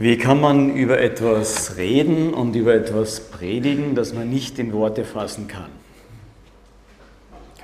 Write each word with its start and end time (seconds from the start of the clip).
Wie 0.00 0.16
kann 0.16 0.40
man 0.40 0.76
über 0.76 1.00
etwas 1.00 1.76
reden 1.76 2.32
und 2.32 2.54
über 2.54 2.72
etwas 2.72 3.30
predigen, 3.30 3.96
das 3.96 4.14
man 4.14 4.30
nicht 4.30 4.60
in 4.60 4.72
Worte 4.72 5.04
fassen 5.04 5.48
kann? 5.48 5.72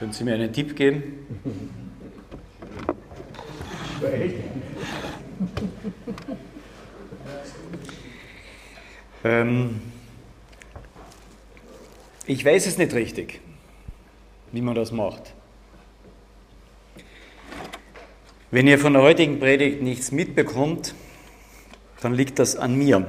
Können 0.00 0.12
Sie 0.12 0.24
mir 0.24 0.34
einen 0.34 0.52
Tipp 0.52 0.74
geben? 0.74 1.24
ähm, 9.22 9.80
ich 12.26 12.44
weiß 12.44 12.66
es 12.66 12.78
nicht 12.78 12.94
richtig, 12.94 13.40
wie 14.50 14.60
man 14.60 14.74
das 14.74 14.90
macht. 14.90 15.34
Wenn 18.50 18.66
ihr 18.66 18.80
von 18.80 18.94
der 18.94 19.02
heutigen 19.02 19.38
Predigt 19.38 19.82
nichts 19.82 20.10
mitbekommt, 20.10 20.96
dann 22.04 22.12
liegt 22.12 22.38
das 22.38 22.56
an 22.56 22.76
mir. 22.76 23.06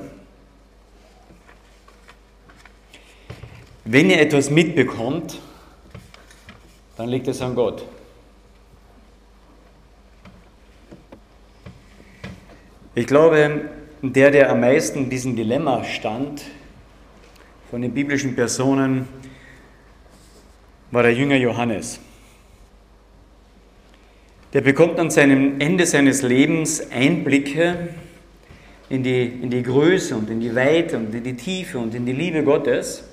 Wenn 3.83 4.09
ihr 4.09 4.21
etwas 4.21 4.49
mitbekommt, 4.49 5.37
dann 6.95 7.09
liegt 7.09 7.27
es 7.27 7.41
an 7.41 7.55
Gott. 7.55 7.85
Ich 12.95 13.05
glaube, 13.05 13.69
der, 14.01 14.31
der 14.31 14.49
am 14.49 14.61
meisten 14.61 14.99
in 14.99 15.09
diesem 15.09 15.35
Dilemma 15.35 15.83
stand, 15.83 16.43
von 17.69 17.81
den 17.81 17.93
biblischen 17.93 18.33
Personen, 18.33 19.09
war 20.91 21.03
der 21.03 21.13
Jünger 21.13 21.35
Johannes. 21.35 21.99
Der 24.53 24.61
bekommt 24.61 24.97
an 25.01 25.11
seinem 25.11 25.59
Ende 25.59 25.85
seines 25.85 26.21
Lebens 26.21 26.91
Einblicke 26.91 27.89
in 28.89 29.03
die, 29.03 29.25
in 29.25 29.49
die 29.49 29.63
Größe 29.63 30.15
und 30.15 30.29
in 30.29 30.39
die 30.39 30.55
Weite 30.55 30.97
und 30.97 31.13
in 31.13 31.23
die 31.23 31.35
Tiefe 31.35 31.79
und 31.79 31.95
in 31.95 32.05
die 32.05 32.13
Liebe 32.13 32.43
Gottes. 32.43 33.03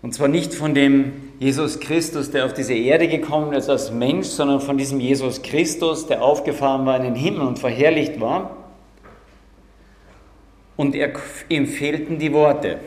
Und 0.00 0.14
zwar 0.14 0.28
nicht 0.28 0.54
von 0.54 0.74
dem 0.74 1.12
Jesus 1.40 1.80
Christus, 1.80 2.30
der 2.30 2.46
auf 2.46 2.54
diese 2.54 2.74
Erde 2.74 3.08
gekommen 3.08 3.52
ist 3.52 3.68
als 3.68 3.90
Mensch, 3.90 4.28
sondern 4.28 4.60
von 4.60 4.78
diesem 4.78 5.00
Jesus 5.00 5.42
Christus, 5.42 6.06
der 6.06 6.22
aufgefahren 6.22 6.86
war 6.86 6.96
in 6.96 7.02
den 7.02 7.14
Himmel 7.16 7.42
und 7.42 7.58
verherrlicht 7.58 8.20
war. 8.20 8.56
Und 10.76 10.94
er, 10.94 11.12
ihm 11.48 11.66
fehlten 11.66 12.18
die 12.18 12.32
Worte. 12.32 12.78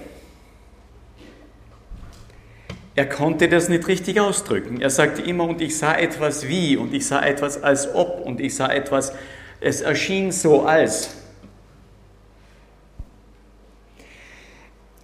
Er 2.96 3.08
konnte 3.08 3.50
das 3.50 3.68
nicht 3.68 3.88
richtig 3.88 4.20
ausdrücken. 4.20 4.82
Er 4.82 4.90
sagte 4.90 5.22
immer, 5.22 5.46
und 5.46 5.62
ich 5.62 5.78
sah 5.78 5.96
etwas 5.96 6.48
wie, 6.48 6.78
und 6.78 6.94
ich 6.94 7.06
sah 7.06 7.22
etwas 7.26 7.62
als 7.62 7.94
ob, 7.94 8.26
und 8.26 8.40
ich 8.40 8.56
sah 8.56 8.72
etwas 8.72 9.14
es 9.62 9.82
erschien 9.82 10.32
so 10.32 10.64
als. 10.64 11.16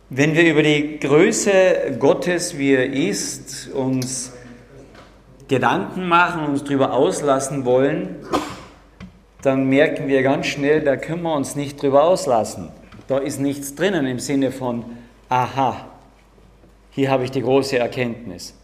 Wenn 0.09 0.35
wir 0.35 0.51
über 0.51 0.63
die 0.63 0.99
Größe 0.99 1.95
Gottes, 1.99 2.57
wie 2.57 2.73
er 2.73 2.91
ist, 2.91 3.69
uns 3.69 4.33
Gedanken 5.47 6.07
machen, 6.07 6.45
uns 6.45 6.63
darüber 6.63 6.93
auslassen 6.93 7.65
wollen, 7.65 8.15
dann 9.41 9.69
merken 9.69 10.07
wir 10.07 10.23
ganz 10.23 10.47
schnell, 10.47 10.81
da 10.81 10.97
können 10.97 11.21
wir 11.21 11.33
uns 11.35 11.55
nicht 11.55 11.81
drüber 11.81 12.03
auslassen. 12.03 12.69
Da 13.07 13.19
ist 13.19 13.39
nichts 13.39 13.75
drinnen 13.75 14.07
im 14.07 14.19
Sinne 14.19 14.51
von, 14.51 14.83
aha, 15.29 15.85
hier 16.91 17.11
habe 17.11 17.23
ich 17.23 17.31
die 17.31 17.41
große 17.41 17.77
Erkenntnis. 17.77 18.55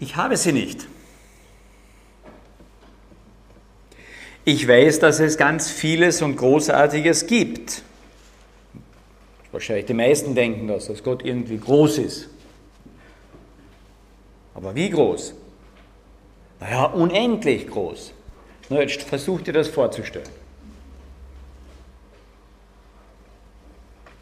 Ich 0.00 0.16
habe 0.16 0.36
sie 0.36 0.52
nicht. 0.52 0.86
Ich 4.44 4.66
weiß, 4.66 4.98
dass 4.98 5.20
es 5.20 5.36
ganz 5.36 5.70
vieles 5.70 6.22
und 6.22 6.36
Großartiges 6.36 7.26
gibt. 7.26 7.82
Wahrscheinlich 9.52 9.84
die 9.84 9.94
meisten 9.94 10.34
denken 10.34 10.66
das, 10.68 10.86
dass 10.86 11.02
Gott 11.02 11.22
irgendwie 11.22 11.58
groß 11.58 11.98
ist. 11.98 12.28
Aber 14.54 14.74
wie 14.74 14.88
groß? 14.88 15.34
Naja, 16.60 16.86
unendlich 16.86 17.66
groß. 17.66 18.12
Na, 18.70 18.80
jetzt 18.80 19.02
versucht 19.02 19.46
ihr 19.48 19.52
das 19.52 19.68
vorzustellen. 19.68 20.28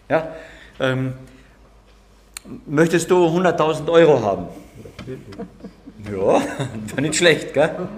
Ja? 0.08 0.34
Ähm, 0.80 1.14
möchtest 2.66 3.10
du 3.10 3.26
100.000 3.26 3.90
Euro 3.90 4.22
haben? 4.22 4.48
Ja, 6.10 6.16
war 6.94 7.00
nicht 7.00 7.16
schlecht, 7.16 7.54
gell? 7.54 7.88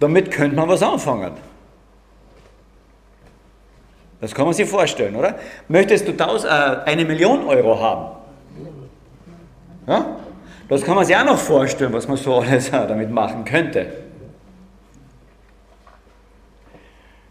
Damit 0.00 0.30
könnte 0.30 0.56
man 0.56 0.68
was 0.68 0.82
anfangen. 0.82 1.32
Das 4.20 4.34
kann 4.34 4.46
man 4.46 4.54
sich 4.54 4.68
vorstellen, 4.68 5.14
oder? 5.16 5.38
Möchtest 5.68 6.06
du 6.08 6.16
tausend, 6.16 6.50
äh, 6.50 6.90
eine 6.90 7.04
Million 7.04 7.46
Euro 7.46 7.80
haben? 7.80 8.16
Ja? 9.86 10.16
Das 10.68 10.82
kann 10.82 10.96
man 10.96 11.04
sich 11.04 11.16
auch 11.16 11.24
noch 11.24 11.38
vorstellen, 11.38 11.92
was 11.92 12.06
man 12.06 12.16
so 12.16 12.36
alles 12.36 12.70
damit 12.70 13.10
machen 13.10 13.44
könnte. 13.44 13.86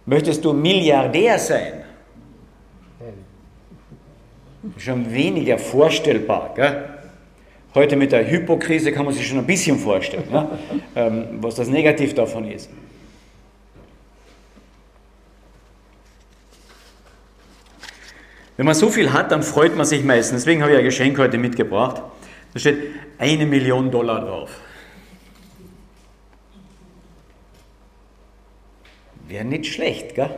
Möchtest 0.06 0.44
du 0.44 0.54
Milliardär 0.54 1.38
sein? 1.38 1.84
Schon 4.78 5.12
weniger 5.14 5.58
vorstellbar. 5.58 6.54
Gell? 6.56 6.97
Heute 7.78 7.96
mit 7.96 8.12
der 8.12 8.28
Hypokrise 8.28 8.92
kann 8.92 9.06
man 9.06 9.14
sich 9.14 9.28
schon 9.28 9.38
ein 9.38 9.46
bisschen 9.46 9.78
vorstellen, 9.78 10.24
ja, 10.32 10.50
ähm, 10.96 11.28
was 11.42 11.54
das 11.54 11.68
Negativ 11.68 12.16
davon 12.16 12.50
ist. 12.50 12.72
Wenn 18.56 18.66
man 18.66 18.74
so 18.74 18.90
viel 18.90 19.14
hat, 19.14 19.32
dann 19.32 19.44
freut 19.44 19.76
man 19.76 19.86
sich 19.86 20.04
meistens. 20.04 20.42
Deswegen 20.42 20.64
habe 20.64 20.72
ich 20.72 20.80
ein 20.80 20.86
Geschenk 20.86 21.20
heute 21.20 21.38
mitgebracht. 21.38 22.02
Da 22.52 22.60
steht 22.60 22.80
eine 23.20 23.46
Million 23.46 23.92
Dollar 23.92 24.22
drauf. 24.22 24.50
Wäre 29.28 29.46
nicht 29.46 29.68
schlecht, 29.68 30.16
gell? 30.16 30.32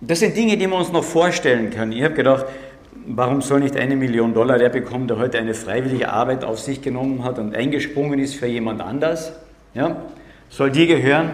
Das 0.00 0.18
sind 0.18 0.36
Dinge, 0.36 0.56
die 0.56 0.66
wir 0.66 0.76
uns 0.76 0.90
noch 0.90 1.04
vorstellen 1.04 1.70
können. 1.70 1.92
Ich 1.92 2.02
habe 2.02 2.14
gedacht, 2.14 2.46
warum 3.06 3.42
soll 3.42 3.60
nicht 3.60 3.76
eine 3.76 3.96
Million 3.96 4.34
Dollar 4.34 4.58
der 4.58 4.68
bekommen, 4.68 5.08
der 5.08 5.18
heute 5.18 5.38
eine 5.38 5.54
freiwillige 5.54 6.12
Arbeit 6.12 6.44
auf 6.44 6.58
sich 6.58 6.82
genommen 6.82 7.24
hat 7.24 7.38
und 7.38 7.54
eingesprungen 7.54 8.18
ist 8.18 8.34
für 8.34 8.46
jemand 8.46 8.80
anders? 8.80 9.32
Ja? 9.74 10.02
Soll 10.48 10.70
dir 10.70 10.86
gehören? 10.86 11.30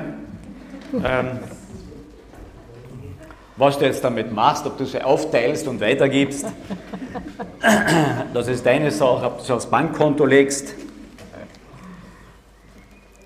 Ähm, 1.05 1.39
was 3.57 3.79
du 3.79 3.85
jetzt 3.85 4.05
damit 4.05 4.33
machst, 4.33 4.67
ob 4.67 4.79
du 4.79 4.85
sie 4.85 5.03
aufteilst 5.03 5.67
und 5.67 5.81
weitergibst, 5.81 6.47
das 8.35 8.49
ist 8.49 8.65
deine 8.65 8.91
Sache, 8.91 9.27
ob 9.27 9.39
du 9.39 9.45
sie 9.45 9.53
aufs 9.53 9.67
Bankkonto 9.67 10.25
legst, 10.25 10.75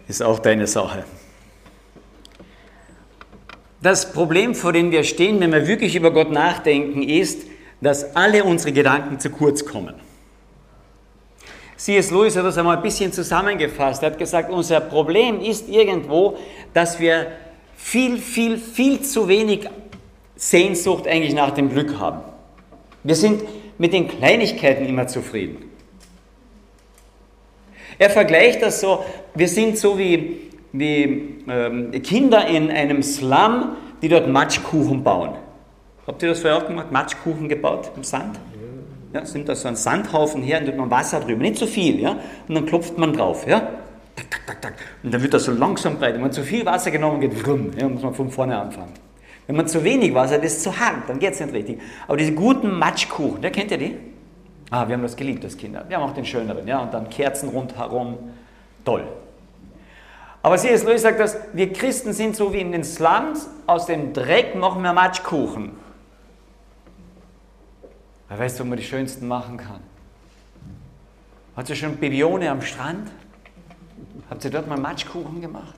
ist 0.09 0.23
auch 0.23 0.39
deine 0.39 0.67
Sache. 0.67 1.05
Das 3.83 4.13
Problem, 4.13 4.55
vor 4.55 4.73
dem 4.73 4.91
wir 4.91 5.05
stehen, 5.05 5.41
wenn 5.41 5.53
wir 5.53 5.67
wirklich 5.67 5.97
über 5.97 6.13
Gott 6.13 6.31
nachdenken, 6.31 7.03
ist, 7.03 7.43
dass 7.83 8.17
alle 8.17 8.45
unsere 8.45 8.73
Gedanken 8.73 9.19
zu 9.19 9.29
kurz 9.29 9.67
kommen. 9.67 9.95
C.S. 11.77 12.13
Lewis 12.13 12.37
hat 12.37 12.45
das 12.45 12.57
einmal 12.57 12.77
ein 12.77 12.83
bisschen 12.83 13.13
zusammengefasst. 13.13 14.05
Er 14.05 14.13
hat 14.13 14.19
gesagt, 14.19 14.51
unser 14.51 14.81
Problem 14.81 15.41
ist 15.41 15.69
irgendwo, 15.69 16.39
dass 16.73 17.01
wir 17.01 17.33
viel, 17.77 18.19
viel, 18.19 18.57
viel 18.57 19.03
zu 19.03 19.27
wenig 19.27 19.69
Sehnsucht 20.37 21.09
eigentlich 21.09 21.35
nach 21.35 21.51
dem 21.51 21.71
Glück 21.71 21.99
haben. 21.99 22.21
Wir 23.03 23.17
sind 23.17 23.43
mit 23.79 23.93
den 23.93 24.07
Kleinigkeiten 24.07 24.87
immer 24.87 25.09
zufrieden. 25.09 25.69
Er 27.99 28.11
vergleicht 28.11 28.63
das 28.63 28.81
so, 28.81 29.05
wir 29.35 29.49
sind 29.49 29.77
so 29.77 29.99
wie, 29.99 30.51
wie 30.73 31.43
ähm, 31.49 31.91
Kinder 32.03 32.47
in 32.47 32.71
einem 32.71 33.03
Slum, 33.03 33.77
die 34.01 34.09
dort 34.09 34.29
Matschkuchen 34.29 35.03
bauen. 35.03 35.42
Habt 36.07 36.23
ihr 36.23 36.31
das 36.31 36.41
vorher 36.41 36.59
auch 36.59 36.67
gemacht? 36.67 36.91
Matschkuchen 36.91 37.49
gebaut 37.49 37.91
im 37.97 38.03
Sand? 38.03 38.39
Ja, 39.13 39.23
nimmt 39.35 39.49
da 39.49 39.55
so 39.55 39.69
einen 39.69 39.77
Sandhaufen 39.77 40.43
her 40.43 40.61
und 40.61 40.67
tut 40.67 40.77
man 40.77 40.91
Wasser 40.91 41.21
drüber, 41.21 41.43
nicht 41.43 41.59
zu 41.59 41.67
so 41.67 41.71
viel, 41.71 42.01
ja? 42.01 42.17
Und 42.49 42.55
dann 42.55 42.67
klopft 42.67 42.97
man 42.97 43.13
drauf, 43.13 43.47
ja? 43.47 43.69
Und 45.03 45.13
dann 45.13 45.23
wird 45.23 45.35
das 45.35 45.45
so 45.45 45.53
langsam 45.53 45.99
breit. 45.99 46.15
Wenn 46.15 46.23
man 46.23 46.33
zu 46.33 46.43
viel 46.43 46.65
Wasser 46.65 46.91
genommen 46.91 47.21
geht, 47.21 47.35
vrum, 47.35 47.71
ja, 47.79 47.89
muss 47.89 48.03
man 48.03 48.15
von 48.15 48.31
vorne 48.31 48.59
anfangen. 48.59 48.93
Wenn 49.47 49.57
man 49.57 49.69
zu 49.69 49.85
wenig 49.85 50.15
Wasser 50.15 50.37
hat, 50.37 50.45
ist 50.45 50.59
es 50.59 50.63
zu 50.63 50.79
hart, 50.79 51.09
dann 51.09 51.19
geht 51.19 51.35
es 51.35 51.41
nicht 51.41 51.53
richtig. 51.53 51.81
Aber 52.09 52.17
diese 52.17 52.33
guten 52.33 52.79
Matschkuchen, 52.79 53.43
ja, 53.43 53.51
kennt 53.51 53.71
ihr 53.71 53.79
die? 53.79 53.97
Ah, 54.71 54.89
wir 54.89 54.95
haben 54.95 55.03
das 55.03 55.17
geliebt 55.17 55.45
als 55.45 55.57
Kinder. 55.57 55.85
Wir 55.87 55.99
haben 55.99 56.09
auch 56.09 56.15
den 56.15 56.25
schöneren, 56.25 56.67
ja? 56.67 56.81
Und 56.81 56.95
dann 56.95 57.11
Kerzen 57.11 57.51
rundherum. 57.51 58.17
Toll. 58.85 59.05
Aber 60.43 60.57
C.S. 60.57 60.85
Lewis 60.85 61.03
sagt 61.03 61.21
dass 61.21 61.37
wir 61.53 61.73
Christen 61.73 62.13
sind 62.13 62.35
so 62.35 62.53
wie 62.53 62.61
in 62.61 62.73
den 62.73 62.83
Slums, 62.83 63.49
aus 63.67 63.87
dem 63.87 64.13
Dreck 64.13 64.57
machen 64.57 64.83
wir 64.83 64.93
Matschkuchen. 64.93 65.82
Weißt 68.39 68.59
du, 68.59 68.65
wo 68.65 68.69
man 68.69 68.79
die 68.79 68.85
schönsten 68.85 69.29
machen 69.29 69.57
kann? 69.57 69.81
Hat 71.57 71.67
sie 71.67 71.77
schon 71.77 71.97
Bibione 71.97 72.51
am 72.51 72.63
Strand? 72.63 73.11
Habt 74.31 74.45
ihr 74.45 74.51
dort 74.51 74.67
mal 74.69 74.79
Matschkuchen 74.79 75.41
gemacht? 75.41 75.77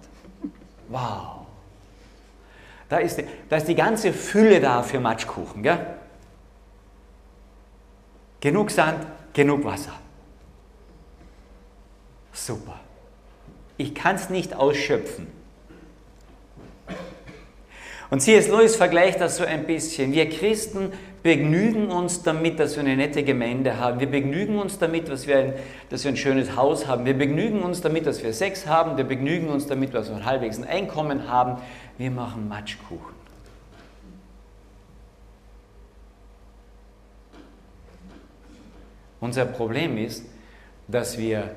Wow. 0.89 1.47
Da 2.89 2.99
ist, 2.99 3.19
die, 3.19 3.25
da 3.49 3.57
ist 3.57 3.67
die 3.67 3.75
ganze 3.75 4.13
Fülle 4.13 4.61
da 4.61 4.83
für 4.83 5.01
Matschkuchen. 5.01 5.63
Gell? 5.63 5.85
Genug 8.41 8.71
Sand, 8.71 9.05
genug 9.33 9.65
Wasser. 9.65 9.95
Super. 12.33 12.79
Ich 13.77 13.95
kann 13.95 14.17
es 14.17 14.31
nicht 14.31 14.55
ausschöpfen. 14.55 15.27
Und 18.11 18.21
C.S. 18.21 18.49
Lewis 18.49 18.77
vergleicht 18.77 19.21
das 19.21 19.39
so 19.39 19.45
ein 19.45 19.67
bisschen. 19.67 20.13
Wir 20.13 20.29
Christen 20.29 20.93
begnügen 21.25 21.91
uns 21.91 22.23
damit, 22.23 22.61
dass 22.61 22.77
wir 22.77 22.83
eine 22.83 22.99
nette 22.99 23.25
Gemeinde 23.25 23.79
haben. 23.79 23.99
Wir 23.99 24.11
begnügen 24.11 24.59
uns 24.59 24.79
damit, 24.79 25.09
dass 25.09 25.27
wir, 25.27 25.39
ein, 25.39 25.55
dass 25.89 26.05
wir 26.05 26.13
ein 26.13 26.19
schönes 26.19 26.55
Haus 26.55 26.87
haben. 26.87 27.07
Wir 27.07 27.17
begnügen 27.17 27.63
uns 27.63 27.81
damit, 27.81 28.05
dass 28.07 28.23
wir 28.23 28.35
Sex 28.35 28.67
haben. 28.67 28.99
Wir 28.99 29.05
begnügen 29.05 29.49
uns 29.49 29.67
damit, 29.67 29.95
dass 29.95 30.11
wir 30.11 30.17
ein 30.17 30.27
halbwegs 30.27 30.59
ein 30.59 30.65
Einkommen 30.65 31.27
haben. 31.27 31.63
Wir 31.97 32.11
machen 32.11 32.47
Matschkuchen. 32.47 33.15
Unser 39.19 39.47
Problem 39.47 39.97
ist, 39.97 40.27
dass 40.89 41.17
wir 41.17 41.57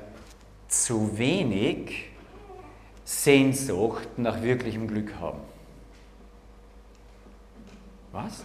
zu 0.68 1.18
wenig 1.18 2.06
Sehnsucht 3.04 4.08
nach 4.16 4.40
wirklichem 4.40 4.88
Glück 4.88 5.12
haben. 5.20 5.40
Was? 8.12 8.42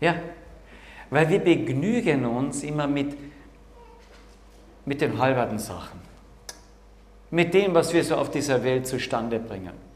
Ja, 0.00 0.16
weil 1.10 1.28
wir 1.28 1.38
begnügen 1.38 2.24
uns 2.26 2.62
immer 2.62 2.86
mit, 2.86 3.16
mit 4.84 5.00
den 5.00 5.18
halberten 5.18 5.58
Sachen, 5.58 6.00
mit 7.30 7.54
dem, 7.54 7.74
was 7.74 7.92
wir 7.92 8.04
so 8.04 8.16
auf 8.16 8.30
dieser 8.30 8.62
Welt 8.62 8.86
zustande 8.86 9.38
bringen. 9.38 9.88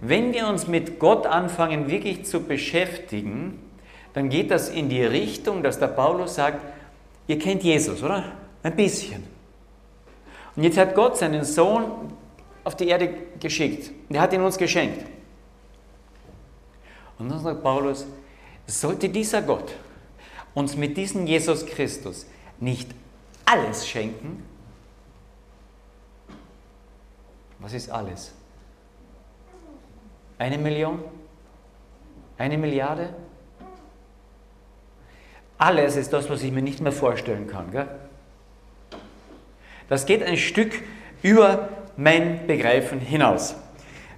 Wenn 0.00 0.32
wir 0.32 0.48
uns 0.48 0.66
mit 0.66 0.98
Gott 0.98 1.26
anfangen, 1.26 1.88
wirklich 1.88 2.24
zu 2.24 2.40
beschäftigen, 2.40 3.60
dann 4.14 4.28
geht 4.28 4.50
das 4.50 4.68
in 4.68 4.88
die 4.88 5.04
Richtung, 5.04 5.62
dass 5.62 5.78
der 5.78 5.86
Paulus 5.86 6.34
sagt, 6.34 6.60
ihr 7.28 7.38
kennt 7.38 7.62
Jesus, 7.62 8.02
oder? 8.02 8.24
Ein 8.62 8.74
bisschen. 8.74 9.22
Und 10.56 10.64
jetzt 10.64 10.76
hat 10.76 10.94
Gott 10.94 11.16
seinen 11.16 11.44
Sohn 11.44 11.84
auf 12.64 12.76
die 12.76 12.88
Erde 12.88 13.14
geschickt. 13.40 13.90
Er 14.10 14.20
hat 14.20 14.32
ihn 14.32 14.42
uns 14.42 14.58
geschenkt. 14.58 15.06
Und 17.18 17.28
dann 17.28 17.40
sagt 17.40 17.62
Paulus, 17.62 18.06
sollte 18.66 19.08
dieser 19.08 19.42
Gott 19.42 19.72
uns 20.54 20.76
mit 20.76 20.96
diesem 20.96 21.26
Jesus 21.26 21.64
Christus 21.66 22.26
nicht 22.58 22.90
alles 23.44 23.86
schenken? 23.88 24.44
Was 27.58 27.72
ist 27.72 27.90
alles? 27.90 28.32
Eine 30.38 30.58
Million? 30.58 31.00
Eine 32.36 32.58
Milliarde? 32.58 33.14
Alles 35.58 35.94
ist 35.94 36.12
das, 36.12 36.28
was 36.28 36.42
ich 36.42 36.50
mir 36.50 36.62
nicht 36.62 36.80
mehr 36.80 36.90
vorstellen 36.90 37.46
kann. 37.46 37.70
Gell? 37.70 37.86
Das 39.88 40.06
geht 40.06 40.24
ein 40.24 40.36
Stück 40.36 40.72
über 41.22 41.68
mein 41.96 42.48
Begreifen 42.48 42.98
hinaus. 42.98 43.54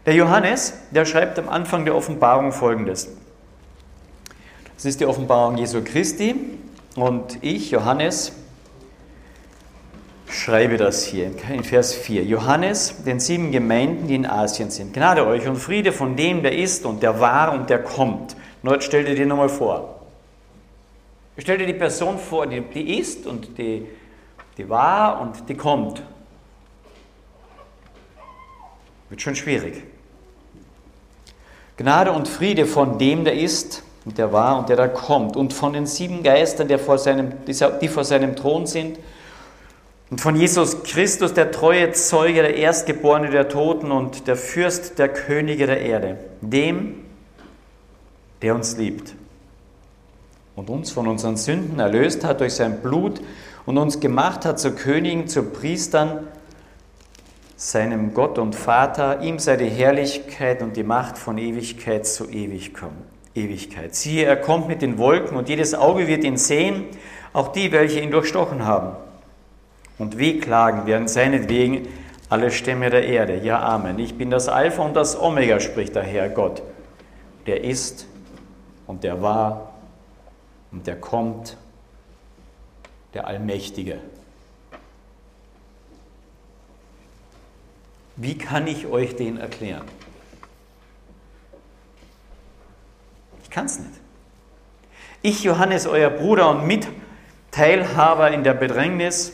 Der 0.06 0.14
Johannes, 0.14 0.74
der 0.90 1.06
schreibt 1.06 1.38
am 1.38 1.48
Anfang 1.48 1.86
der 1.86 1.94
Offenbarung 1.94 2.52
folgendes. 2.52 3.08
Das 4.74 4.84
ist 4.84 5.00
die 5.00 5.06
Offenbarung 5.06 5.56
Jesu 5.56 5.82
Christi 5.82 6.34
und 6.94 7.38
ich, 7.42 7.70
Johannes, 7.70 8.32
schreibe 10.28 10.76
das 10.76 11.04
hier 11.04 11.30
in 11.48 11.64
Vers 11.64 11.94
4. 11.94 12.24
Johannes, 12.24 13.02
den 13.04 13.18
sieben 13.18 13.50
Gemeinden, 13.50 14.08
die 14.08 14.16
in 14.16 14.26
Asien 14.26 14.70
sind. 14.70 14.92
Gnade 14.92 15.26
euch 15.26 15.48
und 15.48 15.56
Friede 15.56 15.90
von 15.90 16.16
dem, 16.16 16.42
der 16.42 16.58
ist 16.58 16.84
und 16.84 17.02
der 17.02 17.18
war 17.18 17.54
und 17.54 17.70
der 17.70 17.82
kommt. 17.82 18.36
Nur 18.62 18.82
stell 18.82 19.04
dir 19.04 19.14
die 19.14 19.24
nochmal 19.24 19.48
vor. 19.48 20.00
Stell 21.38 21.56
dir 21.56 21.66
die 21.66 21.72
Person 21.72 22.18
vor, 22.18 22.46
die, 22.46 22.60
die 22.60 22.98
ist 22.98 23.26
und 23.26 23.56
die, 23.56 23.86
die 24.58 24.68
war 24.68 25.20
und 25.22 25.48
die 25.48 25.54
kommt. 25.54 26.02
Wird 29.08 29.22
schon 29.22 29.34
schwierig. 29.34 29.82
Gnade 31.76 32.12
und 32.12 32.28
Friede 32.28 32.66
von 32.66 32.98
dem, 32.98 33.24
der 33.24 33.34
ist 33.34 33.82
und 34.04 34.18
der 34.18 34.32
war 34.32 34.58
und 34.58 34.68
der 34.68 34.76
da 34.76 34.88
kommt. 34.88 35.36
Und 35.36 35.52
von 35.52 35.72
den 35.72 35.86
sieben 35.86 36.22
Geistern, 36.22 36.68
der 36.68 36.78
vor 36.78 36.98
seinem, 36.98 37.32
die 37.46 37.88
vor 37.88 38.04
seinem 38.04 38.36
Thron 38.36 38.66
sind. 38.66 38.98
Und 40.10 40.20
von 40.20 40.36
Jesus 40.36 40.82
Christus, 40.84 41.34
der 41.34 41.50
treue 41.50 41.90
Zeuge, 41.92 42.42
der 42.42 42.56
Erstgeborene 42.56 43.30
der 43.30 43.48
Toten 43.48 43.90
und 43.90 44.28
der 44.28 44.36
Fürst 44.36 44.98
der 44.98 45.08
Könige 45.08 45.66
der 45.66 45.80
Erde, 45.80 46.18
dem, 46.40 47.00
der 48.42 48.54
uns 48.54 48.76
liebt 48.76 49.14
und 50.56 50.70
uns 50.70 50.90
von 50.90 51.08
unseren 51.08 51.36
Sünden 51.36 51.80
erlöst 51.80 52.24
hat 52.24 52.40
durch 52.40 52.54
sein 52.54 52.80
Blut 52.80 53.20
und 53.66 53.78
uns 53.78 54.00
gemacht 54.00 54.44
hat 54.44 54.60
zu 54.60 54.72
Königen, 54.72 55.26
zu 55.26 55.42
Priestern, 55.42 56.28
seinem 57.64 58.12
Gott 58.12 58.38
und 58.38 58.54
Vater, 58.54 59.22
ihm 59.22 59.38
sei 59.38 59.56
die 59.56 59.70
Herrlichkeit 59.70 60.60
und 60.60 60.76
die 60.76 60.82
Macht 60.82 61.16
von 61.16 61.38
Ewigkeit 61.38 62.06
zu 62.06 62.28
Ewigkeit. 62.28 63.94
Siehe, 63.94 64.26
er 64.26 64.36
kommt 64.36 64.68
mit 64.68 64.82
den 64.82 64.98
Wolken 64.98 65.34
und 65.38 65.48
jedes 65.48 65.74
Auge 65.74 66.06
wird 66.06 66.24
ihn 66.24 66.36
sehen, 66.36 66.84
auch 67.32 67.48
die, 67.48 67.72
welche 67.72 68.00
ihn 68.00 68.10
durchstochen 68.10 68.66
haben. 68.66 68.94
Und 69.96 70.18
wehklagen 70.18 70.84
werden 70.84 71.08
seinetwegen 71.08 71.88
alle 72.28 72.50
Stämme 72.50 72.90
der 72.90 73.06
Erde. 73.06 73.38
Ja, 73.38 73.60
Amen. 73.60 73.98
Ich 73.98 74.18
bin 74.18 74.30
das 74.30 74.48
Alpha 74.48 74.82
und 74.82 74.94
das 74.94 75.18
Omega, 75.18 75.58
spricht 75.58 75.94
der 75.94 76.02
Herr 76.02 76.28
Gott. 76.28 76.62
Der 77.46 77.64
ist 77.64 78.06
und 78.86 79.04
der 79.04 79.22
war 79.22 79.72
und 80.70 80.86
der 80.86 81.00
kommt, 81.00 81.56
der 83.14 83.26
Allmächtige. 83.26 84.00
Wie 88.16 88.38
kann 88.38 88.66
ich 88.66 88.86
euch 88.86 89.16
den 89.16 89.36
erklären? 89.38 89.84
Ich 93.42 93.50
kann 93.50 93.66
es 93.66 93.78
nicht. 93.78 93.90
Ich, 95.22 95.42
Johannes, 95.42 95.86
euer 95.86 96.10
Bruder 96.10 96.50
und 96.50 96.66
Mitteilhaber 96.66 98.30
in 98.30 98.44
der 98.44 98.54
Bedrängnis 98.54 99.32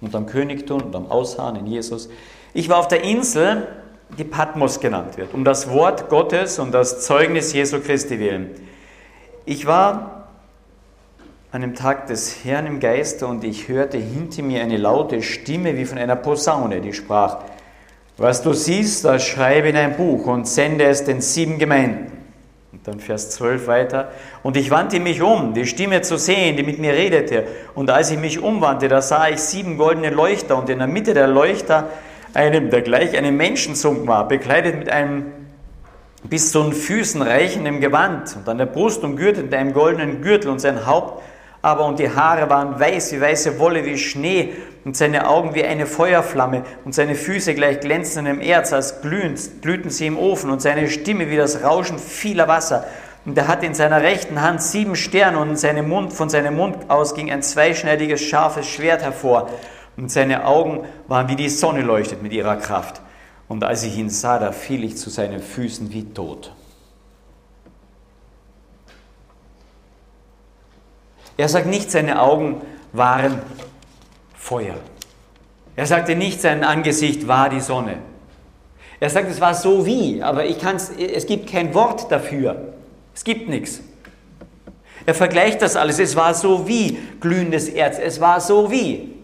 und 0.00 0.14
am 0.14 0.26
Königtum 0.26 0.82
und 0.82 0.94
am 0.94 1.10
Ausharren 1.10 1.56
in 1.56 1.66
Jesus, 1.66 2.08
ich 2.54 2.68
war 2.68 2.78
auf 2.78 2.88
der 2.88 3.02
Insel, 3.02 3.66
die 4.16 4.24
Patmos 4.24 4.80
genannt 4.80 5.16
wird, 5.16 5.34
um 5.34 5.44
das 5.44 5.70
Wort 5.70 6.08
Gottes 6.08 6.58
und 6.58 6.72
das 6.72 7.04
Zeugnis 7.04 7.52
Jesu 7.52 7.80
Christi 7.80 8.18
willen. 8.18 8.50
Ich 9.44 9.66
war 9.66 10.17
an 11.50 11.62
dem 11.62 11.74
Tag 11.74 12.08
des 12.08 12.44
Herrn 12.44 12.66
im 12.66 12.78
Geiste 12.78 13.26
und 13.26 13.42
ich 13.42 13.68
hörte 13.68 13.96
hinter 13.96 14.42
mir 14.42 14.62
eine 14.62 14.76
laute 14.76 15.22
Stimme 15.22 15.76
wie 15.78 15.86
von 15.86 15.96
einer 15.96 16.16
Posaune, 16.16 16.82
die 16.82 16.92
sprach, 16.92 17.38
was 18.18 18.42
du 18.42 18.52
siehst, 18.52 19.04
das 19.04 19.24
schreibe 19.24 19.68
in 19.68 19.76
ein 19.76 19.96
Buch 19.96 20.26
und 20.26 20.46
sende 20.46 20.84
es 20.84 21.04
den 21.04 21.22
sieben 21.22 21.58
Gemeinden. 21.58 22.12
Und 22.72 22.86
dann 22.86 23.00
Vers 23.00 23.30
12 23.30 23.66
weiter. 23.66 24.12
Und 24.42 24.58
ich 24.58 24.70
wandte 24.70 25.00
mich 25.00 25.22
um, 25.22 25.54
die 25.54 25.66
Stimme 25.66 26.02
zu 26.02 26.18
sehen, 26.18 26.56
die 26.56 26.62
mit 26.62 26.78
mir 26.78 26.92
redete. 26.92 27.46
Und 27.74 27.88
als 27.88 28.10
ich 28.10 28.18
mich 28.18 28.40
umwandte, 28.40 28.88
da 28.88 29.00
sah 29.00 29.28
ich 29.28 29.38
sieben 29.38 29.78
goldene 29.78 30.10
Leuchter 30.10 30.58
und 30.58 30.68
in 30.68 30.78
der 30.78 30.86
Mitte 30.86 31.14
der 31.14 31.28
Leuchter 31.28 31.88
einem, 32.34 32.68
der 32.68 32.82
gleich 32.82 33.16
einem 33.16 33.38
Menschenzug 33.38 34.06
war, 34.06 34.28
bekleidet 34.28 34.78
mit 34.78 34.90
einem 34.90 35.32
bis 36.24 36.52
zu 36.52 36.62
den 36.62 36.72
Füßen 36.74 37.22
reichendem 37.22 37.80
Gewand 37.80 38.36
und 38.36 38.48
an 38.48 38.58
der 38.58 38.66
Brust 38.66 39.02
umgürtet 39.02 39.44
mit 39.44 39.54
einem 39.54 39.72
goldenen 39.72 40.20
Gürtel 40.20 40.50
und 40.50 40.58
sein 40.58 40.84
Haupt 40.84 41.22
aber 41.62 41.86
und 41.86 41.98
die 41.98 42.10
Haare 42.10 42.48
waren 42.48 42.78
weiß 42.78 43.12
wie 43.12 43.20
weiße 43.20 43.58
Wolle, 43.58 43.84
wie 43.84 43.98
Schnee 43.98 44.54
und 44.84 44.96
seine 44.96 45.28
Augen 45.28 45.54
wie 45.54 45.64
eine 45.64 45.86
Feuerflamme 45.86 46.62
und 46.84 46.94
seine 46.94 47.14
Füße 47.14 47.54
gleich 47.54 47.80
glänzendem 47.80 48.40
Erz, 48.40 48.72
als 48.72 49.00
glühend, 49.00 49.62
glühten 49.62 49.90
sie 49.90 50.06
im 50.06 50.18
Ofen 50.18 50.50
und 50.50 50.62
seine 50.62 50.88
Stimme 50.88 51.30
wie 51.30 51.36
das 51.36 51.62
Rauschen 51.62 51.98
vieler 51.98 52.48
Wasser. 52.48 52.86
Und 53.24 53.36
er 53.36 53.48
hatte 53.48 53.66
in 53.66 53.74
seiner 53.74 54.00
rechten 54.00 54.40
Hand 54.40 54.62
sieben 54.62 54.96
Sterne 54.96 55.38
und 55.38 55.58
seinem 55.58 55.88
Mund, 55.88 56.12
von 56.12 56.30
seinem 56.30 56.56
Mund 56.56 56.88
aus 56.88 57.14
ging 57.14 57.30
ein 57.30 57.42
zweischneidiges, 57.42 58.22
scharfes 58.22 58.66
Schwert 58.66 59.02
hervor. 59.02 59.50
Und 59.96 60.10
seine 60.10 60.46
Augen 60.46 60.84
waren 61.08 61.28
wie 61.28 61.36
die 61.36 61.48
Sonne 61.48 61.82
leuchtet 61.82 62.22
mit 62.22 62.32
ihrer 62.32 62.56
Kraft. 62.56 63.02
Und 63.48 63.64
als 63.64 63.82
ich 63.82 63.98
ihn 63.98 64.10
sah, 64.10 64.38
da 64.38 64.52
fiel 64.52 64.84
ich 64.84 64.96
zu 64.96 65.10
seinen 65.10 65.42
Füßen 65.42 65.92
wie 65.92 66.04
tot. 66.04 66.54
Er 71.38 71.48
sagt 71.48 71.66
nicht, 71.66 71.90
seine 71.90 72.20
Augen 72.20 72.60
waren 72.92 73.40
Feuer. 74.36 74.74
Er 75.76 75.86
sagte 75.86 76.16
nicht, 76.16 76.40
sein 76.40 76.64
Angesicht 76.64 77.28
war 77.28 77.48
die 77.48 77.60
Sonne. 77.60 77.98
Er 78.98 79.08
sagt, 79.08 79.30
es 79.30 79.40
war 79.40 79.54
so 79.54 79.86
wie, 79.86 80.20
aber 80.20 80.44
ich 80.46 80.58
kann's, 80.58 80.90
es 80.90 81.26
gibt 81.26 81.48
kein 81.48 81.72
Wort 81.74 82.10
dafür. 82.10 82.74
Es 83.14 83.22
gibt 83.22 83.48
nichts. 83.48 83.80
Er 85.06 85.14
vergleicht 85.14 85.62
das 85.62 85.76
alles. 85.76 86.00
Es 86.00 86.16
war 86.16 86.34
so 86.34 86.66
wie 86.66 86.98
glühendes 87.20 87.68
Erz. 87.68 87.98
Es 87.98 88.20
war 88.20 88.40
so 88.40 88.70
wie. 88.72 89.14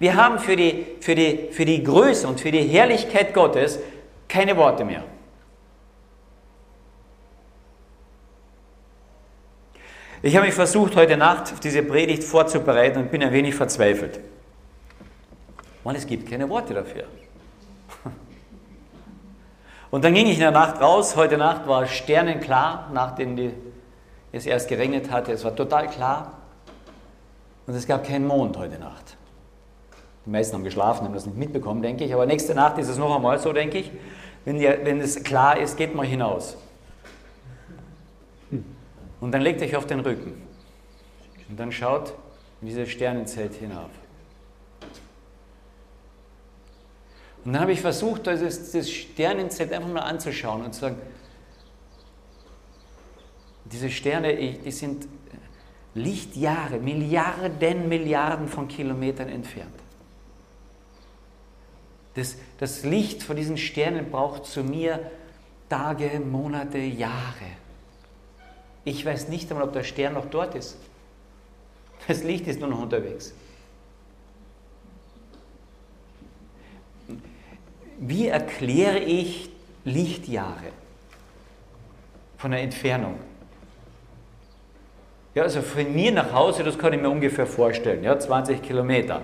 Wir 0.00 0.16
haben 0.16 0.40
für 0.40 0.56
die, 0.56 0.84
für, 1.00 1.14
die, 1.14 1.48
für 1.52 1.64
die 1.64 1.84
Größe 1.84 2.26
und 2.26 2.40
für 2.40 2.50
die 2.50 2.62
Herrlichkeit 2.62 3.32
Gottes 3.32 3.78
keine 4.28 4.56
Worte 4.56 4.84
mehr. 4.84 5.04
Ich 10.24 10.34
habe 10.36 10.46
mich 10.46 10.54
versucht, 10.54 10.96
heute 10.96 11.18
Nacht 11.18 11.52
auf 11.52 11.60
diese 11.60 11.82
Predigt 11.82 12.24
vorzubereiten 12.24 12.98
und 12.98 13.10
bin 13.10 13.22
ein 13.22 13.30
wenig 13.30 13.54
verzweifelt. 13.54 14.20
Und 15.84 15.96
es 15.96 16.06
gibt 16.06 16.30
keine 16.30 16.48
Worte 16.48 16.72
dafür. 16.72 17.04
Und 19.90 20.02
dann 20.02 20.14
ging 20.14 20.26
ich 20.26 20.36
in 20.36 20.40
der 20.40 20.50
Nacht 20.50 20.80
raus. 20.80 21.14
Heute 21.14 21.36
Nacht 21.36 21.68
war 21.68 21.86
sternenklar, 21.86 22.88
nachdem 22.94 23.52
es 24.32 24.46
erst 24.46 24.70
geregnet 24.70 25.10
hatte. 25.10 25.30
Es 25.30 25.44
war 25.44 25.54
total 25.54 25.88
klar. 25.88 26.32
Und 27.66 27.74
es 27.74 27.86
gab 27.86 28.06
keinen 28.06 28.26
Mond 28.26 28.56
heute 28.56 28.78
Nacht. 28.78 29.18
Die 30.24 30.30
meisten 30.30 30.54
haben 30.54 30.64
geschlafen, 30.64 31.04
haben 31.04 31.12
das 31.12 31.26
nicht 31.26 31.36
mitbekommen, 31.36 31.82
denke 31.82 32.02
ich. 32.04 32.14
Aber 32.14 32.24
nächste 32.24 32.54
Nacht 32.54 32.78
ist 32.78 32.88
es 32.88 32.96
noch 32.96 33.14
einmal 33.14 33.38
so, 33.38 33.52
denke 33.52 33.76
ich. 33.76 33.92
Wenn, 34.46 34.58
die, 34.58 34.64
wenn 34.84 35.02
es 35.02 35.22
klar 35.22 35.58
ist, 35.58 35.76
geht 35.76 35.94
mal 35.94 36.06
hinaus. 36.06 36.56
Und 39.24 39.32
dann 39.32 39.40
legt 39.40 39.62
euch 39.62 39.74
auf 39.74 39.86
den 39.86 40.00
Rücken. 40.00 40.34
Und 41.48 41.58
dann 41.58 41.72
schaut 41.72 42.12
in 42.60 42.66
dieses 42.66 42.90
Sternenzelt 42.90 43.54
hinauf. 43.54 43.88
Und 47.42 47.54
dann 47.54 47.62
habe 47.62 47.72
ich 47.72 47.80
versucht, 47.80 48.26
das, 48.26 48.72
das 48.72 48.90
Sternenzelt 48.90 49.72
einfach 49.72 49.88
mal 49.88 50.00
anzuschauen 50.00 50.62
und 50.62 50.74
zu 50.74 50.82
sagen, 50.82 50.96
diese 53.64 53.88
Sterne, 53.88 54.36
die 54.36 54.70
sind 54.70 55.08
Lichtjahre, 55.94 56.78
Milliarden, 56.78 57.88
Milliarden 57.88 58.46
von 58.46 58.68
Kilometern 58.68 59.30
entfernt. 59.30 59.72
Das, 62.12 62.36
das 62.58 62.84
Licht 62.84 63.22
von 63.22 63.36
diesen 63.36 63.56
Sternen 63.56 64.10
braucht 64.10 64.44
zu 64.44 64.62
mir 64.62 65.10
Tage, 65.70 66.20
Monate, 66.20 66.76
Jahre. 66.76 67.63
Ich 68.84 69.04
weiß 69.04 69.28
nicht 69.28 69.50
einmal, 69.50 69.66
ob 69.66 69.72
der 69.72 69.84
Stern 69.84 70.14
noch 70.14 70.26
dort 70.26 70.54
ist. 70.54 70.76
Das 72.06 72.22
Licht 72.22 72.46
ist 72.46 72.60
nur 72.60 72.68
noch 72.68 72.82
unterwegs. 72.82 73.32
Wie 77.98 78.28
erkläre 78.28 78.98
ich 78.98 79.50
Lichtjahre 79.84 80.72
von 82.36 82.50
der 82.50 82.60
Entfernung? 82.60 83.18
Ja, 85.34 85.44
also 85.44 85.62
von 85.62 85.92
mir 85.94 86.12
nach 86.12 86.32
Hause, 86.32 86.62
das 86.62 86.78
kann 86.78 86.92
ich 86.92 87.00
mir 87.00 87.08
ungefähr 87.08 87.46
vorstellen, 87.46 88.04
ja, 88.04 88.18
20 88.18 88.62
Kilometer. 88.62 89.22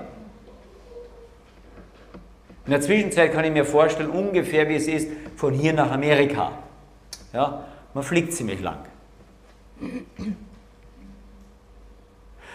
In 2.65 2.73
der 2.73 2.81
Zwischenzeit 2.81 3.33
kann 3.33 3.45
ich 3.45 3.53
mir 3.53 3.65
vorstellen, 3.65 4.11
ungefähr 4.11 4.69
wie 4.69 4.77
es 4.77 4.87
ist 4.87 5.09
von 5.37 5.53
hier 5.53 5.73
nach 5.73 5.91
Amerika. 5.91 6.53
Ja, 7.33 7.65
man 7.95 8.03
fliegt 8.03 8.33
ziemlich 8.33 8.61
lang. 8.61 8.90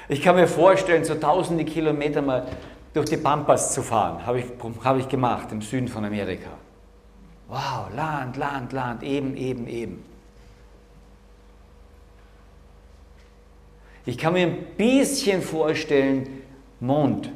Ich 0.07 0.21
kann 0.21 0.35
mir 0.35 0.47
vorstellen, 0.47 1.03
so 1.03 1.15
tausende 1.15 1.65
Kilometer 1.65 2.21
mal 2.21 2.47
durch 2.93 3.09
die 3.09 3.17
Pampas 3.17 3.73
zu 3.73 3.81
fahren. 3.81 4.25
Habe 4.25 4.39
ich, 4.39 4.45
hab 4.83 4.97
ich 4.97 5.09
gemacht 5.09 5.51
im 5.51 5.61
Süden 5.61 5.87
von 5.87 6.05
Amerika. 6.05 6.49
Wow, 7.47 7.87
Land, 7.95 8.37
Land, 8.37 8.71
Land, 8.71 9.03
eben, 9.03 9.35
eben, 9.35 9.67
eben. 9.67 10.03
Ich 14.05 14.17
kann 14.17 14.33
mir 14.33 14.47
ein 14.47 14.65
bisschen 14.77 15.41
vorstellen, 15.41 16.43
Mond. 16.79 17.31